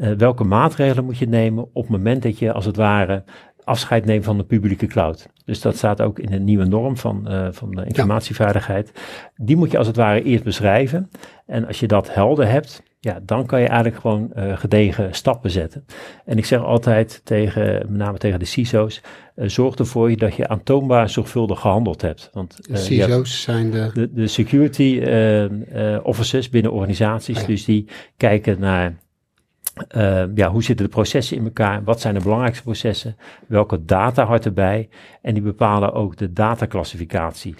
eh, 0.00 0.10
welke 0.12 0.44
maatregelen 0.44 1.04
moet 1.04 1.18
je 1.18 1.28
nemen 1.28 1.64
op 1.72 1.82
het 1.82 1.90
moment 1.90 2.22
dat 2.22 2.38
je 2.38 2.52
als 2.52 2.64
het 2.64 2.76
ware 2.76 3.22
afscheid 3.70 4.04
neemt 4.04 4.24
van 4.24 4.36
de 4.36 4.44
publieke 4.44 4.86
cloud. 4.86 5.28
Dus 5.44 5.60
dat 5.60 5.76
staat 5.76 6.00
ook 6.00 6.18
in 6.18 6.32
een 6.32 6.44
nieuwe 6.44 6.64
norm 6.64 6.96
van, 6.96 7.28
eh, 7.28 7.48
van 7.50 7.70
de 7.70 7.84
informatieveiligheid. 7.84 8.92
Die 9.36 9.56
moet 9.56 9.70
je 9.70 9.78
als 9.78 9.86
het 9.86 9.96
ware 9.96 10.22
eerst 10.22 10.44
beschrijven. 10.44 11.10
En 11.46 11.66
als 11.66 11.80
je 11.80 11.86
dat 11.86 12.14
helder 12.14 12.48
hebt, 12.48 12.82
ja, 13.00 13.20
dan 13.22 13.46
kan 13.46 13.60
je 13.60 13.66
eigenlijk 13.66 14.00
gewoon 14.00 14.32
eh, 14.32 14.58
gedegen 14.58 15.14
stappen 15.14 15.50
zetten. 15.50 15.84
En 16.24 16.38
ik 16.38 16.44
zeg 16.44 16.60
altijd 16.64 17.20
tegen, 17.24 17.72
met 17.72 17.90
name 17.96 18.18
tegen 18.18 18.38
de 18.38 18.44
CISO's, 18.44 19.02
eh, 19.34 19.48
zorg 19.48 19.74
ervoor 19.74 20.16
dat 20.16 20.34
je 20.34 20.48
aantoonbaar 20.48 21.08
zorgvuldig 21.08 21.60
gehandeld 21.60 22.02
hebt. 22.02 22.30
Want 22.32 22.56
De 22.56 22.72
hebt- 22.72 22.84
CISO's 22.84 23.42
zijn 23.42 23.70
de... 23.70 23.90
de, 23.94 24.12
de 24.12 24.26
security 24.26 25.00
officers 26.02 26.48
binnen 26.48 26.72
organisaties, 26.72 27.36
Ah, 27.36 27.42
ja. 27.42 27.48
dus 27.48 27.64
die 27.64 27.88
kijken 28.16 28.60
naar 28.60 28.94
eh, 29.88 30.24
ja, 30.34 30.50
hoe 30.50 30.62
zitten 30.62 30.84
de 30.84 30.90
processen 30.92 31.36
in 31.36 31.44
elkaar, 31.44 31.84
wat 31.84 32.00
zijn 32.00 32.14
de 32.14 32.20
belangrijkste 32.20 32.62
processen, 32.62 33.16
welke 33.46 33.84
data 33.84 34.26
hoort 34.26 34.44
erbij 34.44 34.88
en 35.22 35.34
die 35.34 35.42
bepalen 35.42 35.92
ook 35.92 36.16
de 36.16 36.32
dataclassificatie. 36.32 37.54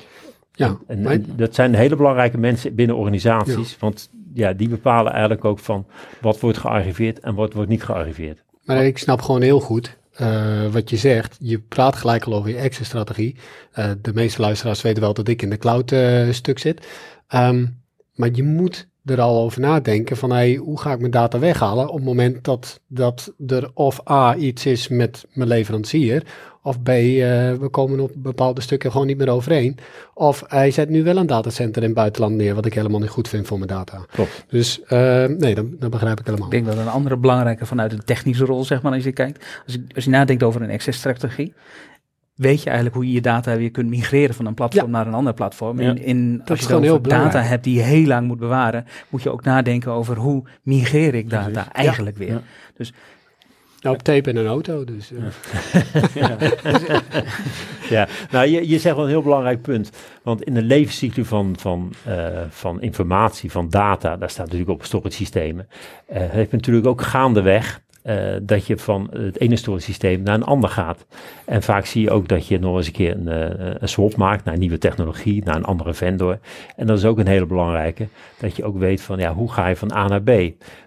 Ja, 0.52 0.76
En, 0.86 1.02
maar- 1.02 1.12
en 1.12 1.26
dat 1.36 1.54
zijn 1.54 1.74
hele 1.74 1.96
belangrijke 1.96 2.38
mensen 2.38 2.74
binnen 2.74 2.96
organisaties, 2.96 3.76
want 3.78 4.10
ja, 4.34 4.52
die 4.52 4.68
bepalen 4.68 5.12
eigenlijk 5.12 5.44
ook 5.44 5.58
van 5.58 5.86
wat 6.20 6.40
wordt 6.40 6.58
gearchiveerd 6.58 7.20
en 7.20 7.34
wat 7.34 7.52
wordt 7.52 7.68
niet 7.68 7.82
gearchiveerd. 7.84 8.42
Maar 8.64 8.84
ik 8.84 8.98
snap 8.98 9.22
gewoon 9.22 9.42
heel 9.42 9.60
goed 9.60 9.98
eh, 10.12 10.66
wat 10.66 10.90
je 10.90 10.96
zegt. 10.96 11.36
Je 11.40 11.58
praat 11.58 11.96
gelijk 11.96 12.24
al 12.24 12.34
over 12.34 12.50
je 12.50 12.56
exit-strategie. 12.56 13.36
Eh, 13.72 13.90
de 14.02 14.12
meeste 14.14 14.40
luisteraars 14.40 14.82
weten 14.82 15.02
wel 15.02 15.14
dat 15.14 15.28
ik 15.28 15.42
in 15.42 15.50
de 15.50 15.56
cloud 15.58 15.94
stuk 16.30 16.58
zit. 16.58 16.86
Ehm, 17.28 17.66
maar 18.14 18.28
je 18.32 18.42
moet 18.42 18.88
er 19.10 19.20
al 19.20 19.42
over 19.42 19.60
nadenken 19.60 20.16
van 20.16 20.32
hey, 20.32 20.54
hoe 20.54 20.80
ga 20.80 20.92
ik 20.92 20.98
mijn 20.98 21.10
data 21.10 21.38
weghalen 21.38 21.88
op 21.88 21.94
het 21.94 22.04
moment 22.04 22.44
dat, 22.44 22.80
dat 22.86 23.32
er 23.46 23.70
of 23.74 24.10
A 24.10 24.36
iets 24.36 24.66
is 24.66 24.88
met 24.88 25.24
mijn 25.32 25.48
leverancier 25.48 26.22
of 26.62 26.82
B, 26.82 26.88
eh, 26.88 26.94
we 27.52 27.68
komen 27.70 28.00
op 28.00 28.12
bepaalde 28.16 28.60
stukken 28.60 28.90
gewoon 28.90 29.06
niet 29.06 29.18
meer 29.18 29.28
overeen. 29.28 29.78
Of 30.14 30.44
hij 30.46 30.70
zet 30.70 30.88
nu 30.88 31.02
wel 31.02 31.16
een 31.16 31.26
datacenter 31.26 31.82
in 31.82 31.88
het 31.88 31.96
buitenland 31.96 32.34
neer, 32.34 32.54
wat 32.54 32.66
ik 32.66 32.74
helemaal 32.74 33.00
niet 33.00 33.08
goed 33.08 33.28
vind 33.28 33.46
voor 33.46 33.56
mijn 33.56 33.70
data. 33.70 34.04
Klopt. 34.10 34.44
Dus 34.48 34.82
eh, 34.82 35.24
nee, 35.24 35.54
dat, 35.54 35.64
dat 35.80 35.90
begrijp 35.90 36.20
ik 36.20 36.26
helemaal. 36.26 36.46
Ik 36.46 36.52
denk 36.52 36.66
dat 36.66 36.76
een 36.76 36.92
andere 36.92 37.16
belangrijke 37.16 37.66
vanuit 37.66 37.90
de 37.90 37.98
technische 37.98 38.44
rol, 38.44 38.64
zeg 38.64 38.82
maar, 38.82 38.92
als 38.92 39.04
je 39.04 39.12
kijkt. 39.12 39.44
Als 39.64 39.74
je, 39.74 39.84
als 39.94 40.04
je 40.04 40.10
nadenkt 40.10 40.42
over 40.42 40.62
een 40.62 40.70
access-strategie, 40.70 41.54
weet 42.40 42.58
je 42.58 42.66
eigenlijk 42.66 42.96
hoe 42.96 43.06
je 43.06 43.12
je 43.12 43.20
data 43.20 43.56
weer 43.56 43.70
kunt 43.70 43.88
migreren 43.88 44.34
van 44.34 44.46
een 44.46 44.54
platform 44.54 44.90
naar 44.90 45.06
een 45.06 45.14
ander 45.14 45.34
platform. 45.34 45.80
Ja. 45.80 45.90
In, 45.90 46.02
in, 46.02 46.42
als 46.44 46.58
is 46.58 46.66
je 46.66 46.72
dan 46.72 46.82
heel 46.82 47.00
data 47.00 47.08
belangrijk. 47.08 47.48
hebt 47.48 47.64
die 47.64 47.74
je 47.74 47.82
heel 47.82 48.06
lang 48.06 48.26
moet 48.26 48.38
bewaren, 48.38 48.84
moet 49.08 49.22
je 49.22 49.30
ook 49.30 49.44
nadenken 49.44 49.92
over 49.92 50.16
hoe 50.16 50.42
migreer 50.62 51.14
ik 51.14 51.30
data 51.30 51.50
Precies. 51.50 51.72
eigenlijk 51.72 52.16
weer. 52.16 52.28
Ja. 52.76 52.86
Nou, 53.80 53.96
op 53.96 54.02
tape 54.02 54.30
in 54.30 54.36
een 54.36 54.46
auto, 54.46 54.84
dus... 54.84 55.12
eh. 55.12 55.22
Ja, 57.90 58.08
nou 58.30 58.46
je, 58.46 58.68
je 58.68 58.78
zegt 58.78 58.94
wel 58.96 59.04
een 59.04 59.10
heel 59.10 59.22
belangrijk 59.22 59.62
punt. 59.62 59.90
Want 60.22 60.42
in 60.42 60.54
de 60.54 60.62
levenscyclus 60.62 61.26
van, 61.28 61.54
van, 61.58 61.92
eh, 62.04 62.26
van 62.48 62.80
informatie, 62.80 63.50
van 63.50 63.68
data, 63.68 64.16
daar 64.16 64.30
staat 64.30 64.44
natuurlijk 64.44 64.70
op 64.70 64.84
storage 64.84 65.14
systemen. 65.14 65.68
eh 66.06 66.30
heeft 66.30 66.52
natuurlijk 66.52 66.86
ook 66.86 67.02
gaandeweg 67.02 67.80
eh, 68.02 68.34
dat 68.42 68.66
je 68.66 68.78
van 68.78 69.08
het 69.12 69.40
ene 69.40 69.56
storage 69.56 69.82
systeem 69.82 70.22
naar 70.22 70.34
een 70.34 70.44
ander 70.44 70.70
gaat. 70.70 71.06
En 71.44 71.62
vaak 71.62 71.86
zie 71.86 72.02
je 72.02 72.10
ook 72.10 72.28
dat 72.28 72.46
je 72.46 72.58
nog 72.58 72.76
eens 72.76 72.86
een 72.86 72.92
keer 72.92 73.16
een, 73.16 73.28
eh, 73.28 73.74
een 73.78 73.88
swap 73.88 74.16
maakt 74.16 74.44
naar 74.44 74.58
nieuwe 74.58 74.78
technologie, 74.78 75.44
naar 75.44 75.56
een 75.56 75.64
andere 75.64 75.94
vendor. 75.94 76.38
En 76.76 76.86
dat 76.86 76.98
is 76.98 77.04
ook 77.04 77.18
een 77.18 77.26
hele 77.26 77.46
belangrijke, 77.46 78.08
dat 78.38 78.56
je 78.56 78.64
ook 78.64 78.78
weet 78.78 79.02
van 79.02 79.18
ja, 79.18 79.34
hoe 79.34 79.52
ga 79.52 79.66
je 79.68 79.76
van 79.76 79.92
A 79.92 80.08
naar 80.08 80.22
B. 80.22 80.30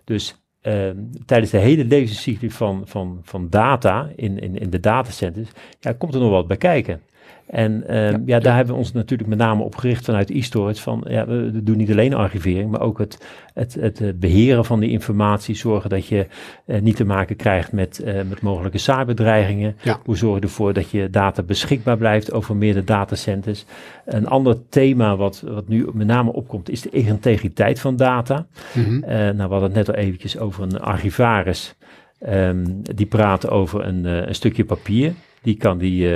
Dus 0.03 0.35
ehm, 0.61 0.95
tijdens 1.25 1.51
de 1.51 1.57
hele 1.57 1.85
levenscyclus 1.85 2.53
van, 2.53 2.81
van, 2.85 3.19
van 3.23 3.49
data 3.49 4.09
in, 4.15 4.39
in, 4.39 4.57
in 4.57 4.69
de 4.69 4.79
datacenters, 4.79 5.49
ja, 5.79 5.93
komt 5.93 6.13
er 6.13 6.19
nog 6.19 6.29
wat 6.29 6.47
bij 6.47 6.57
kijken. 6.57 7.01
En 7.47 7.87
ehm, 7.87 8.21
ja, 8.25 8.39
daar 8.39 8.55
hebben 8.55 8.73
we 8.73 8.79
ons 8.79 8.91
natuurlijk 8.91 9.29
met 9.29 9.37
name 9.37 9.63
op 9.63 9.75
gericht 9.75 10.05
vanuit 10.05 10.29
e-storage. 10.29 10.81
Van, 10.81 11.05
ja, 11.07 11.25
we 11.25 11.63
doen 11.63 11.77
niet 11.77 11.91
alleen 11.91 12.13
archivering, 12.13 12.71
maar 12.71 12.81
ook 12.81 12.97
het, 12.97 13.17
het, 13.53 13.73
het 13.73 14.01
eh, 14.01 14.09
beheren 14.15 14.65
van 14.65 14.79
die 14.79 14.89
informatie. 14.89 15.55
Zorgen 15.55 15.89
dat 15.89 16.07
je 16.07 16.27
eh, 16.65 16.81
niet 16.81 16.95
te 16.95 17.05
maken 17.05 17.35
krijgt 17.35 17.71
met, 17.71 17.99
eh, 17.99 18.13
met 18.29 18.41
mogelijke 18.41 18.77
cyberdreigingen. 18.77 19.75
Ja. 19.81 19.99
Hoe 20.05 20.17
zorg 20.17 20.35
je 20.35 20.41
ervoor 20.41 20.73
dat 20.73 20.89
je 20.89 21.09
data 21.09 21.43
beschikbaar 21.43 21.97
blijft 21.97 22.31
over 22.31 22.55
meerdere 22.55 22.85
datacenters. 22.85 23.65
Een 24.05 24.27
ander 24.27 24.69
thema 24.69 25.15
wat, 25.15 25.43
wat 25.47 25.67
nu 25.67 25.87
met 25.93 26.07
name 26.07 26.33
opkomt 26.33 26.69
is 26.69 26.81
de 26.81 26.89
integriteit 26.89 27.79
van 27.79 27.95
data. 27.95 28.45
mhm. 28.73 28.99
Nou, 29.05 29.35
we 29.35 29.41
hadden 29.41 29.61
het 29.61 29.73
net 29.73 29.89
al 29.89 29.95
eventjes 29.95 30.37
over 30.37 30.63
een 30.63 30.79
archivaris. 30.79 31.75
Ehm, 32.19 32.65
die 32.81 33.05
praat 33.05 33.49
over 33.49 33.85
een, 33.85 34.05
een 34.05 34.35
stukje 34.35 34.65
papier. 34.65 35.13
Die 35.41 35.57
kan 35.57 35.77
die 35.77 36.09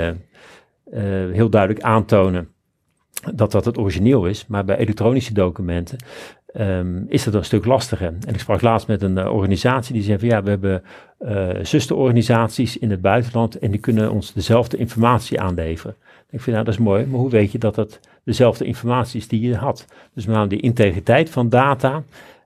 heel 1.31 1.49
duidelijk 1.49 1.81
aantonen 1.81 2.47
dat 3.33 3.51
dat 3.51 3.65
het 3.65 3.77
origineel 3.77 4.25
is. 4.25 4.47
Maar 4.47 4.65
bij 4.65 4.77
elektronische 4.77 5.33
documenten 5.33 5.97
ehm, 6.53 7.03
is 7.07 7.23
dat 7.23 7.33
een 7.33 7.45
stuk 7.45 7.65
lastiger. 7.65 8.13
En 8.27 8.33
ik 8.33 8.39
sprak 8.39 8.61
laatst 8.61 8.87
met 8.87 9.01
een 9.01 9.17
eh, 9.17 9.33
organisatie 9.33 9.93
die 9.93 10.03
zei 10.03 10.19
van 10.19 10.27
ja, 10.27 10.43
we 10.43 10.49
hebben 10.49 10.83
eh 11.17 11.49
zusterorganisaties 11.61 12.77
in 12.77 12.91
het 12.91 13.01
buitenland 13.01 13.59
en 13.59 13.71
die 13.71 13.79
kunnen 13.79 14.11
ons 14.11 14.33
dezelfde 14.33 14.77
informatie 14.77 15.39
aanleveren. 15.39 15.95
Ik 16.29 16.41
vind 16.41 16.55
nou, 16.55 16.63
dat 16.63 16.73
is 16.73 16.79
mooi, 16.79 17.05
maar 17.05 17.19
hoe 17.19 17.29
weet 17.29 17.51
je 17.51 17.57
dat 17.57 17.75
het 17.75 17.99
dezelfde 18.23 18.65
informatie 18.65 19.19
is 19.19 19.27
die 19.27 19.41
je 19.41 19.55
had? 19.55 19.85
Dus 20.13 20.25
met 20.25 20.35
name 20.35 20.47
die 20.47 20.59
integriteit 20.59 21.29
van 21.29 21.49
data, 21.49 22.03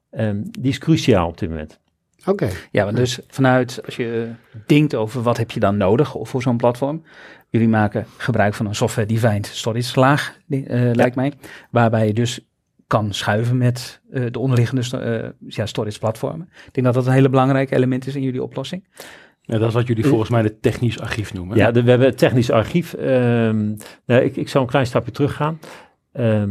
ehm, 0.10 0.42
die 0.42 0.72
is 0.72 0.78
cruciaal 0.78 1.28
op 1.28 1.38
dit 1.38 1.50
moment. 1.50 1.80
Oké. 2.26 2.50
Ja, 2.72 2.84
maar 2.84 2.96
dus 2.96 3.20
vanuit, 3.28 3.82
als 3.86 3.96
je 3.96 4.30
denkt 4.66 4.96
over 4.96 5.22
wat 5.22 5.38
heb 5.38 5.52
je 5.52 5.60
dan 5.60 5.78
nodig 5.78 6.16
voor 6.22 6.42
zo'n 6.42 6.58
platform. 6.58 7.04
Jullie 7.50 7.68
maken 7.70 8.06
gebruik 8.18 8.54
van 8.54 8.66
een 8.66 8.76
software-defined 8.76 9.46
storage 9.46 10.00
laag, 10.00 10.38
eh, 10.50 10.64
lijkt 10.94 11.16
mij. 11.16 11.34
Waarbij 11.72 12.08
je 12.08 12.14
dus 12.14 12.40
kan 12.88 13.14
schuiven 13.14 13.58
met 13.58 14.02
eh, 14.12 14.24
de 14.32 14.40
onderliggende 14.40 14.98
eh, 14.98 15.30
ja, 15.48 15.66
storage 15.66 16.00
platformen. 16.00 16.50
Ik 16.66 16.74
denk 16.74 16.86
dat 16.86 16.96
dat 16.96 17.06
een 17.08 17.14
hele 17.14 17.30
belangrijke 17.30 17.76
element 17.76 18.08
is 18.08 18.16
in 18.16 18.22
jullie 18.22 18.44
oplossing. 18.44 18.88
Ja, 19.42 19.58
dat 19.58 19.68
is 19.68 19.74
wat 19.74 19.88
jullie 19.88 20.06
volgens 20.06 20.30
mij 20.30 20.42
het 20.42 20.62
technisch 20.62 21.00
archief 21.00 21.34
noemen. 21.34 21.58
Ja, 21.58 21.72
de- 21.72 21.84
we 21.84 21.90
hebben 21.90 22.08
het 22.08 22.18
technisch 22.18 22.52
archief. 22.52 22.94
ehm, 22.94 23.76
nou, 24.06 24.22
ik, 24.24 24.36
ik 24.36 24.50
zal 24.50 24.62
een 24.62 24.68
klein 24.68 24.86
stapje 24.86 25.12
teruggaan. 25.12 25.60
Ehm, 26.12 26.50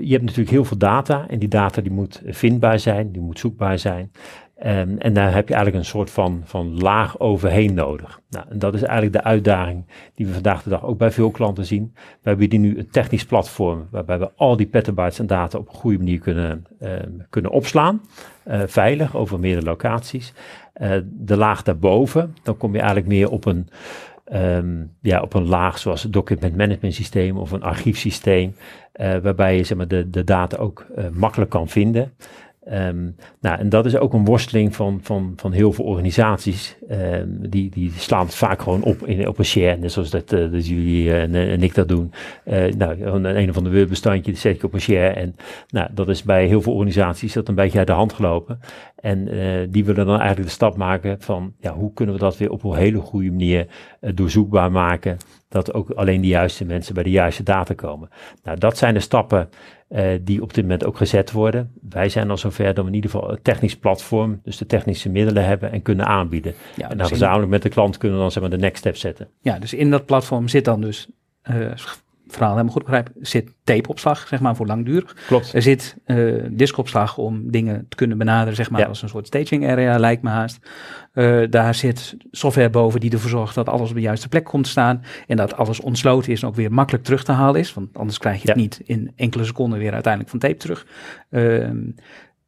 je 0.00 0.10
hebt 0.12 0.22
natuurlijk 0.22 0.50
heel 0.50 0.64
veel 0.64 0.78
data 0.78 1.28
en 1.28 1.38
die 1.38 1.48
data 1.48 1.80
die 1.80 1.92
moet 1.92 2.22
vindbaar 2.26 2.78
zijn, 2.78 3.12
die 3.12 3.22
moet 3.22 3.38
zoekbaar 3.38 3.78
zijn. 3.78 4.10
Ehm, 4.64 4.96
en 4.98 5.12
daar 5.12 5.34
heb 5.34 5.48
je 5.48 5.54
eigenlijk 5.54 5.84
een 5.84 5.90
soort 5.90 6.10
van, 6.10 6.42
van 6.44 6.78
laag 6.78 7.18
overheen 7.20 7.74
nodig. 7.74 8.20
Nou, 8.30 8.46
en 8.48 8.58
dat 8.58 8.74
is 8.74 8.82
eigenlijk 8.82 9.12
de 9.12 9.22
uitdaging 9.22 9.84
die 10.14 10.26
we 10.26 10.32
vandaag 10.32 10.62
de 10.62 10.70
dag 10.70 10.84
ook 10.84 10.98
bij 10.98 11.10
veel 11.10 11.30
klanten 11.30 11.64
zien. 11.66 11.94
We 12.22 12.36
bieden 12.36 12.60
nu 12.60 12.78
een 12.78 12.90
technisch 12.90 13.24
platform 13.24 13.86
waarbij 13.90 14.18
we 14.18 14.30
al 14.36 14.56
die 14.56 14.66
petabytes 14.66 15.20
aan 15.20 15.26
data 15.26 15.58
op 15.58 15.68
een 15.68 15.74
goede 15.74 15.98
manier 15.98 16.18
kunnen, 16.18 16.64
ehm, 16.80 17.10
kunnen 17.30 17.50
opslaan. 17.50 18.00
eh, 18.44 18.60
veilig 18.66 19.16
over 19.16 19.40
meerdere 19.40 19.66
locaties. 19.66 20.32
Eh, 20.72 20.90
de 21.04 21.36
laag 21.36 21.62
daarboven, 21.62 22.36
dan 22.42 22.56
kom 22.56 22.72
je 22.72 22.78
eigenlijk 22.78 23.08
meer 23.08 23.30
op 23.30 23.44
een, 23.44 23.68
ehm, 24.24 24.84
ja, 25.00 25.20
op 25.20 25.34
een 25.34 25.46
laag 25.46 25.78
zoals 25.78 26.04
een 26.04 26.10
document 26.10 26.56
management 26.56 26.94
systeem 26.94 27.36
of 27.36 27.50
een 27.50 27.62
archiefsysteem. 27.62 28.54
eh, 28.92 29.16
waarbij 29.22 29.56
je 29.56 29.64
zeg 29.64 29.76
maar, 29.76 29.88
de, 29.88 30.10
de 30.10 30.24
data 30.24 30.56
ook 30.56 30.86
makkelijk 31.12 31.50
kan 31.50 31.68
vinden. 31.68 32.12
Ehm, 32.64 33.10
nou, 33.40 33.58
en 33.58 33.68
dat 33.68 33.86
is 33.86 33.96
ook 33.96 34.12
een 34.12 34.24
worsteling 34.24 34.74
van, 34.74 34.98
van, 35.02 35.32
van 35.36 35.52
heel 35.52 35.72
veel 35.72 35.84
organisaties. 35.84 36.76
Ehm, 36.88 37.28
die, 37.28 37.70
die 37.70 37.92
slaan 37.96 38.24
het 38.24 38.34
vaak 38.34 38.62
gewoon 38.62 38.82
op 38.82 39.06
in, 39.06 39.28
op 39.28 39.38
een 39.38 39.44
share. 39.44 39.76
Net 39.76 39.92
zoals 39.92 40.10
dat, 40.10 40.32
eh, 40.32 40.52
dat 40.52 40.66
jullie 40.66 41.10
eh, 41.10 41.22
en, 41.22 41.34
en 41.34 41.62
ik 41.62 41.74
dat 41.74 41.88
doen. 41.88 42.12
Eh, 42.44 42.72
nou, 42.72 43.02
een, 43.02 43.24
een 43.24 43.50
of 43.50 43.56
ander 43.56 43.72
Word-bestandje 43.72 44.32
die 44.32 44.40
zet 44.40 44.54
ik 44.56 44.62
op 44.62 44.72
een 44.72 44.80
share. 44.80 45.14
En 45.14 45.36
nou, 45.68 45.88
dat 45.94 46.08
is 46.08 46.22
bij 46.22 46.46
heel 46.46 46.62
veel 46.62 46.72
organisaties 46.72 47.32
dat 47.32 47.48
een 47.48 47.54
beetje 47.54 47.78
uit 47.78 47.86
de 47.86 47.92
hand 47.92 48.12
gelopen. 48.12 48.60
En 49.04 49.28
eh, 49.28 49.66
die 49.68 49.84
willen 49.84 50.06
dan 50.06 50.18
eigenlijk 50.18 50.48
de 50.48 50.54
stap 50.54 50.76
maken 50.76 51.20
van 51.20 51.54
ja, 51.58 51.72
hoe 51.72 51.92
kunnen 51.92 52.14
we 52.14 52.20
dat 52.20 52.36
weer 52.36 52.50
op 52.50 52.64
een 52.64 52.74
hele 52.74 52.98
goede 52.98 53.30
manier 53.30 53.66
eh, 54.00 54.10
doorzoekbaar 54.14 54.72
maken. 54.72 55.16
Dat 55.48 55.74
ook 55.74 55.90
alleen 55.90 56.20
de 56.20 56.26
juiste 56.26 56.64
mensen 56.64 56.94
bij 56.94 57.02
de 57.02 57.10
juiste 57.10 57.42
data 57.42 57.74
komen. 57.74 58.08
Nou, 58.42 58.58
dat 58.58 58.78
zijn 58.78 58.94
de 58.94 59.00
stappen 59.00 59.48
eh, 59.94 60.18
die 60.20 60.42
op 60.42 60.54
dit 60.54 60.64
moment 60.64 60.84
ook 60.84 60.96
gezet 60.96 61.32
worden. 61.32 61.72
Wij 61.88 62.08
zijn 62.08 62.30
al 62.30 62.36
zover 62.36 62.74
dat 62.74 62.84
we 62.84 62.90
in 62.90 62.94
ieder 62.94 63.10
geval 63.10 63.30
een 63.30 63.42
technisch 63.42 63.76
platform, 63.76 64.40
dus 64.42 64.56
de 64.56 64.66
technische 64.66 65.08
middelen 65.08 65.44
hebben 65.44 65.72
en 65.72 65.82
kunnen 65.82 66.06
aanbieden. 66.06 66.54
Ja, 66.76 66.82
en 66.82 66.88
dan 66.88 66.98
dus 66.98 67.08
gezamenlijk 67.08 67.50
met 67.50 67.62
de 67.62 67.68
klant 67.68 67.96
kunnen 67.96 68.16
we 68.16 68.22
dan 68.22 68.32
zeg 68.32 68.42
maar 68.42 68.50
de 68.50 68.58
next 68.58 68.78
step 68.78 68.96
zetten. 68.96 69.28
ja, 69.40 69.58
dus 69.58 69.74
in 69.74 69.90
dat 69.90 70.06
platform 70.06 70.48
zit 70.48 70.64
dan 70.64 70.80
dus, 70.80 71.08
eh, 71.42 71.54
het 71.54 72.03
verhaal 72.26 72.50
helemaal 72.50 72.72
goed 72.72 72.82
begrijp, 72.82 73.10
zit 73.20 73.52
tapeopslag, 73.64 74.28
zeg 74.28 74.40
maar, 74.40 74.56
voor 74.56 74.66
langdurig. 74.66 75.16
Klopt. 75.26 75.52
Er 75.54 75.62
zit 75.62 75.96
eh 76.04 76.34
diskopslag 76.50 77.18
om 77.18 77.50
dingen 77.50 77.86
te 77.88 77.96
kunnen 77.96 78.18
benaderen, 78.18 78.54
zeg 78.54 78.70
maar, 78.70 78.80
Ja. 78.80 78.86
als 78.86 79.02
een 79.02 79.08
soort 79.08 79.26
staging 79.26 79.68
area, 79.68 79.98
lijkt 79.98 80.22
me 80.22 80.30
haast. 80.30 80.58
Eh, 81.12 81.40
daar 81.50 81.74
zit 81.74 82.16
software 82.30 82.70
boven 82.70 83.00
die 83.00 83.10
ervoor 83.12 83.30
zorgt 83.30 83.54
dat 83.54 83.68
alles 83.68 83.88
op 83.88 83.94
de 83.94 84.00
juiste 84.02 84.28
plek 84.28 84.44
komt 84.44 84.64
te 84.64 84.70
staan. 84.70 85.02
En 85.26 85.36
dat 85.36 85.56
alles 85.56 85.80
ontsloten 85.80 86.32
is 86.32 86.42
en 86.42 86.48
ook 86.48 86.54
weer 86.54 86.72
makkelijk 86.72 87.04
terug 87.04 87.24
te 87.24 87.32
halen 87.32 87.60
is. 87.60 87.74
Want 87.74 87.88
anders 87.98 88.18
krijg 88.18 88.42
je 88.42 88.48
het 88.48 88.56
Ja. 88.56 88.62
niet 88.62 88.80
in 88.84 89.12
enkele 89.16 89.44
seconden 89.44 89.78
weer 89.78 89.92
uiteindelijk 89.92 90.30
van 90.30 90.40
tape 90.40 90.56
terug. 90.56 90.86
Ehm, 91.30 91.78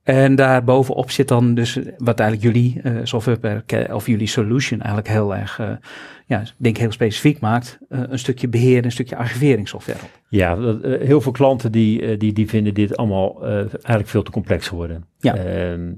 en 0.06 0.34
daar 0.34 0.64
bovenop 0.64 1.10
zit 1.10 1.28
dan 1.28 1.54
dus 1.54 1.78
wat 1.98 2.20
eigenlijk 2.20 2.54
jullie 2.54 2.80
eh, 2.82 2.92
software 3.02 3.92
of 3.92 4.06
jullie 4.06 4.26
solution 4.26 4.78
eigenlijk 4.80 5.08
heel 5.08 5.36
erg, 5.36 5.58
eh, 5.58 5.70
ja, 6.26 6.42
denk 6.56 6.76
heel 6.76 6.92
specifiek 6.92 7.40
maakt. 7.40 7.78
eh, 7.88 8.00
een 8.08 8.18
stukje 8.18 8.48
beheer, 8.48 8.84
een 8.84 8.92
stukje 8.92 9.16
archiveringssoftware 9.16 9.98
op. 10.02 10.10
Ja, 10.28 10.56
dat, 10.56 10.82
heel 10.82 11.20
veel 11.20 11.32
klanten 11.32 11.72
die, 11.72 12.16
die, 12.16 12.32
die 12.32 12.48
vinden 12.48 12.74
dit 12.74 12.96
allemaal 12.96 13.44
eigenlijk 13.44 14.08
veel 14.08 14.22
te 14.22 14.30
complex 14.30 14.68
geworden. 14.68 15.04
Ja. 15.18 15.36
Ehm, 15.36 15.92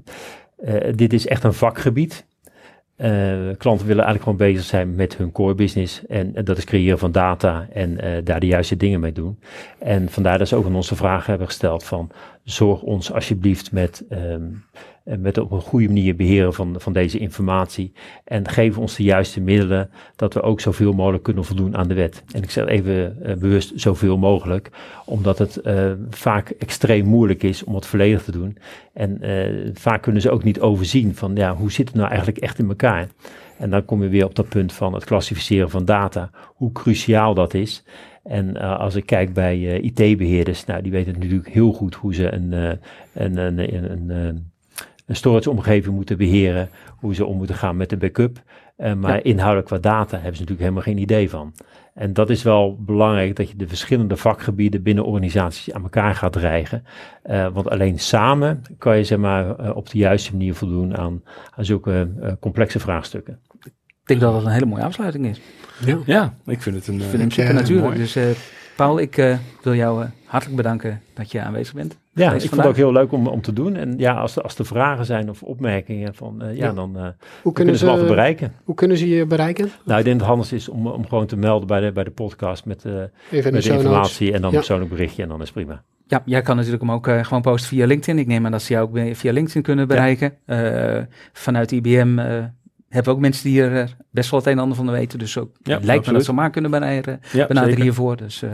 eh, 0.59 0.93
dit 0.95 1.13
is 1.13 1.27
echt 1.27 1.43
een 1.43 1.53
vakgebied. 1.53 2.25
Eh, 2.99 3.57
klanten 3.57 3.87
willen 3.87 4.03
eigenlijk 4.03 4.23
gewoon 4.23 4.51
bezig 4.51 4.63
zijn 4.63 4.95
met 4.95 5.17
hun 5.17 5.31
core 5.31 5.55
business. 5.55 6.05
En, 6.05 6.35
en 6.35 6.45
dat 6.45 6.57
is 6.57 6.63
creëren 6.63 6.99
van 6.99 7.11
data 7.11 7.67
en 7.73 7.99
eh, 7.99 8.11
daar 8.23 8.39
de 8.39 8.45
juiste 8.45 8.77
dingen 8.77 8.99
mee 8.99 9.11
doen. 9.11 9.39
En 9.77 10.09
vandaar 10.09 10.37
dat 10.37 10.47
ze 10.47 10.55
ook 10.55 10.65
aan 10.65 10.75
onze 10.75 10.95
vraag 10.95 11.25
hebben 11.25 11.47
gesteld 11.47 11.83
van... 11.83 12.11
zorg 12.43 12.81
ons 12.81 13.11
alsjeblieft 13.13 13.71
met, 13.71 14.05
eh, 14.09 14.19
met 15.17 15.37
op 15.37 15.51
een 15.51 15.61
goede 15.61 15.87
manier 15.87 16.15
beheren 16.15 16.53
van, 16.53 16.75
van 16.77 16.93
deze 16.93 17.17
informatie. 17.17 17.91
En 18.23 18.47
geef 18.47 18.77
ons 18.77 18.95
de 18.95 19.03
juiste 19.03 19.41
middelen 19.41 19.89
dat 20.15 20.33
we 20.33 20.41
ook 20.41 20.59
zoveel 20.59 20.93
mogelijk 20.93 21.23
kunnen 21.23 21.45
voldoen 21.45 21.77
aan 21.77 21.87
de 21.87 21.93
wet. 21.93 22.23
En 22.31 22.43
ik 22.43 22.51
zeg 22.51 22.65
even 22.65 23.23
eh, 23.23 23.35
bewust 23.35 23.71
zoveel 23.75 24.17
mogelijk, 24.17 24.69
omdat 25.05 25.37
het 25.37 25.57
eh, 25.57 25.91
vaak 26.09 26.49
extreem 26.49 27.05
moeilijk 27.05 27.43
is 27.43 27.63
om 27.63 27.75
het 27.75 27.85
volledig 27.85 28.23
te 28.23 28.31
doen. 28.31 28.57
En 28.93 29.21
eh, 29.21 29.71
vaak 29.73 30.01
kunnen 30.01 30.21
ze 30.21 30.29
ook 30.29 30.43
niet 30.43 30.59
overzien 30.59 31.15
van 31.15 31.35
ja, 31.35 31.55
hoe 31.55 31.71
zit 31.71 31.87
het 31.87 31.95
nou 31.95 32.07
eigenlijk 32.07 32.37
echt 32.37 32.59
in 32.59 32.67
elkaar. 32.67 33.07
En 33.57 33.69
dan 33.69 33.85
kom 33.85 34.03
je 34.03 34.09
weer 34.09 34.25
op 34.25 34.35
dat 34.35 34.49
punt 34.49 34.73
van 34.73 34.93
het 34.93 35.05
klassificeren 35.05 35.69
van 35.69 35.85
data, 35.85 36.29
hoe 36.55 36.71
cruciaal 36.71 37.33
dat 37.33 37.53
is. 37.53 37.83
En 38.23 38.57
eh, 38.57 38.79
als 38.79 38.95
ik 38.95 39.05
kijk 39.05 39.33
bij 39.33 39.55
eh, 39.55 39.83
IT-beheerders, 39.83 40.65
nou, 40.65 40.81
die 40.81 40.91
weten 40.91 41.13
natuurlijk 41.13 41.49
heel 41.49 41.73
goed 41.73 41.95
hoe 41.95 42.13
ze 42.13 42.33
een, 42.33 42.53
eh, 42.53 42.71
een, 43.13 43.37
een, 43.37 43.75
een, 43.75 43.91
een, 43.91 44.09
eh, 44.09 44.41
een 45.09 45.15
storage-omgeving 45.15 45.95
moeten 45.95 46.17
beheren, 46.17 46.69
hoe 46.97 47.15
ze 47.15 47.25
om 47.25 47.37
moeten 47.37 47.55
gaan 47.55 47.77
met 47.77 47.89
de 47.89 47.97
backup. 47.97 48.41
Eh, 48.75 48.93
maar 48.93 49.15
Ja. 49.15 49.23
inhoudelijk 49.23 49.67
qua 49.67 49.77
data 49.77 50.13
hebben 50.15 50.35
ze 50.35 50.41
natuurlijk 50.41 50.59
helemaal 50.59 50.81
geen 50.83 50.97
idee 50.97 51.29
van. 51.29 51.53
En 51.93 52.13
dat 52.13 52.29
is 52.29 52.43
wel 52.43 52.77
belangrijk 52.79 53.35
dat 53.35 53.49
je 53.49 53.55
de 53.55 53.67
verschillende 53.67 54.17
vakgebieden 54.17 54.83
binnen 54.83 55.05
organisaties 55.05 55.73
aan 55.73 55.83
elkaar 55.83 56.15
gaat 56.15 56.35
rijgen. 56.35 56.83
Eh, 57.23 57.47
want 57.53 57.69
alleen 57.69 57.99
samen 57.99 58.61
kan 58.77 58.97
je 58.97 59.03
zeg 59.03 59.17
maar, 59.17 59.55
eh, 59.55 59.75
op 59.75 59.89
de 59.89 59.97
juiste 59.97 60.31
manier 60.31 60.55
voldoen 60.55 60.97
aan, 60.97 61.23
aan 61.55 61.65
zulke 61.65 62.09
eh, 62.21 62.31
complexe 62.39 62.79
vraagstukken. 62.79 63.39
Ik 63.63 63.71
denk 64.17 64.19
dat 64.19 64.33
dat 64.33 64.43
een 64.45 64.51
hele 64.51 64.65
mooie 64.65 64.83
afsluiting 64.83 65.25
is. 65.25 65.41
Ja. 65.85 65.97
Ja, 66.05 66.33
ik 66.45 66.61
vind 66.61 66.75
het 66.75 66.87
een... 66.87 66.95
Ik 66.95 67.01
vind 67.01 67.21
hem 67.21 67.31
super 67.31 67.53
natuurlijk. 67.53 67.87
mooi. 67.87 67.97
Dus 67.97 68.15
Paul, 68.79 68.99
ik 68.99 69.17
eh, 69.17 69.37
wil 69.63 69.75
jou 69.75 70.03
eh, 70.03 70.09
hartelijk 70.25 70.57
bedanken 70.57 71.01
dat 71.13 71.31
je 71.31 71.41
aanwezig 71.41 71.73
bent. 71.73 71.97
Ja, 72.19 72.25
ik 72.25 72.31
vond 72.31 72.41
het 72.43 72.51
ook 72.51 72.59
vandaag. 72.59 72.75
heel 72.75 72.91
leuk 72.91 73.11
om, 73.11 73.27
om 73.27 73.41
te 73.41 73.53
doen. 73.53 73.75
En 73.75 73.93
ja, 73.97 74.13
als 74.13 74.35
er, 74.35 74.41
als 74.43 74.57
er 74.57 74.65
vragen 74.65 75.05
zijn 75.05 75.29
of 75.29 75.43
opmerkingen, 75.43 76.15
van, 76.15 76.41
eh, 76.41 76.57
ja, 76.57 76.65
Ja. 76.65 76.73
dan, 76.73 76.95
eh, 76.97 77.01
Hoe, 77.01 77.53
kunnen 77.53 77.53
kunnen 77.53 77.77
ze 77.77 77.85
me 78.03 78.07
bereiken. 78.07 78.53
hoe 78.63 78.75
kunnen 78.75 78.97
ze 78.97 79.07
je 79.09 79.25
bereiken? 79.25 79.69
Nou, 79.85 79.99
ik 79.99 80.05
denk 80.05 80.19
dat 80.19 80.27
het 80.27 80.35
handig 80.37 80.51
is 80.51 80.69
om, 80.69 80.87
om 80.87 81.07
gewoon 81.07 81.25
te 81.25 81.37
melden 81.37 81.67
bij 81.67 81.79
de, 81.79 81.91
bij 81.91 82.03
de 82.03 82.11
podcast 82.11 82.65
met, 82.65 82.85
eh, 82.85 82.91
Even 82.93 83.07
met 83.31 83.43
de 83.43 83.49
notes. 83.51 83.67
informatie 83.67 84.27
en 84.33 84.41
dan 84.41 84.41
Ja. 84.41 84.47
een 84.47 84.53
persoonlijk 84.53 84.89
berichtje 84.91 85.23
en 85.23 85.29
dan 85.29 85.37
is 85.41 85.45
het 85.49 85.53
prima. 85.53 85.83
Ja, 86.07 86.21
jij 86.25 86.41
kan 86.41 86.55
natuurlijk 86.55 86.81
hem 86.81 86.91
ook 86.91 87.07
eh, 87.07 87.23
gewoon 87.23 87.41
posten 87.41 87.69
via 87.69 87.85
LinkedIn. 87.85 88.19
Ik 88.19 88.27
neem 88.27 88.45
aan 88.45 88.51
dat 88.51 88.61
ze 88.61 88.73
jou 88.73 88.87
ook 88.87 89.15
via 89.15 89.31
LinkedIn 89.31 89.61
kunnen 89.61 89.87
bereiken. 89.87 90.33
Eh, 90.45 91.01
vanuit 91.33 91.71
IBM 91.71 92.19
eh, 92.19 92.25
hebben 92.25 93.03
we 93.03 93.09
ook 93.09 93.19
mensen 93.19 93.49
die 93.49 93.61
er 93.63 93.95
best 94.11 94.29
wel 94.31 94.39
het 94.39 94.47
een 94.49 94.55
en 94.55 94.59
ander 94.59 94.77
van 94.77 94.91
weten. 94.91 95.19
Dus 95.19 95.37
ook, 95.37 95.49
Ja, 95.63 95.79
lijkt 95.81 96.07
me 96.07 96.13
dat 96.13 96.25
ze 96.25 96.33
maar 96.33 96.49
kunnen 96.49 96.71
benaderen, 96.71 97.19
ja, 97.31 97.47
benaderen 97.47 97.81
hiervoor. 97.81 98.15
Dus 98.17 98.41
eh, 98.41 98.49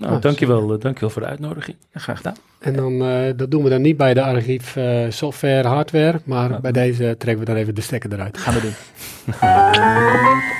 Nou, 0.00 0.12
Ah, 0.14 0.20
dankjewel, 0.20 0.72
eh, 0.72 0.80
dankjewel 0.80 1.10
voor 1.10 1.22
de 1.22 1.28
uitnodiging. 1.28 1.76
graag 1.94 2.16
gedaan. 2.16 2.34
En 2.58 2.72
dan, 2.72 3.02
eh, 3.02 3.32
dat 3.36 3.50
doen 3.50 3.62
we 3.62 3.70
dan 3.70 3.82
niet 3.82 3.96
bij 3.96 4.14
de 4.14 4.22
archief 4.22 4.76
eh, 4.76 5.00
software, 5.08 5.68
hardware, 5.68 6.20
maar 6.24 6.50
Ja. 6.50 6.60
bij 6.60 6.72
deze 6.72 7.14
trekken 7.18 7.38
we 7.38 7.44
dan 7.44 7.56
even 7.56 7.74
de 7.74 7.80
stekker 7.80 8.12
eruit. 8.12 8.38
Gaan 8.38 8.54
we 8.54 8.60
doen. 8.60 8.74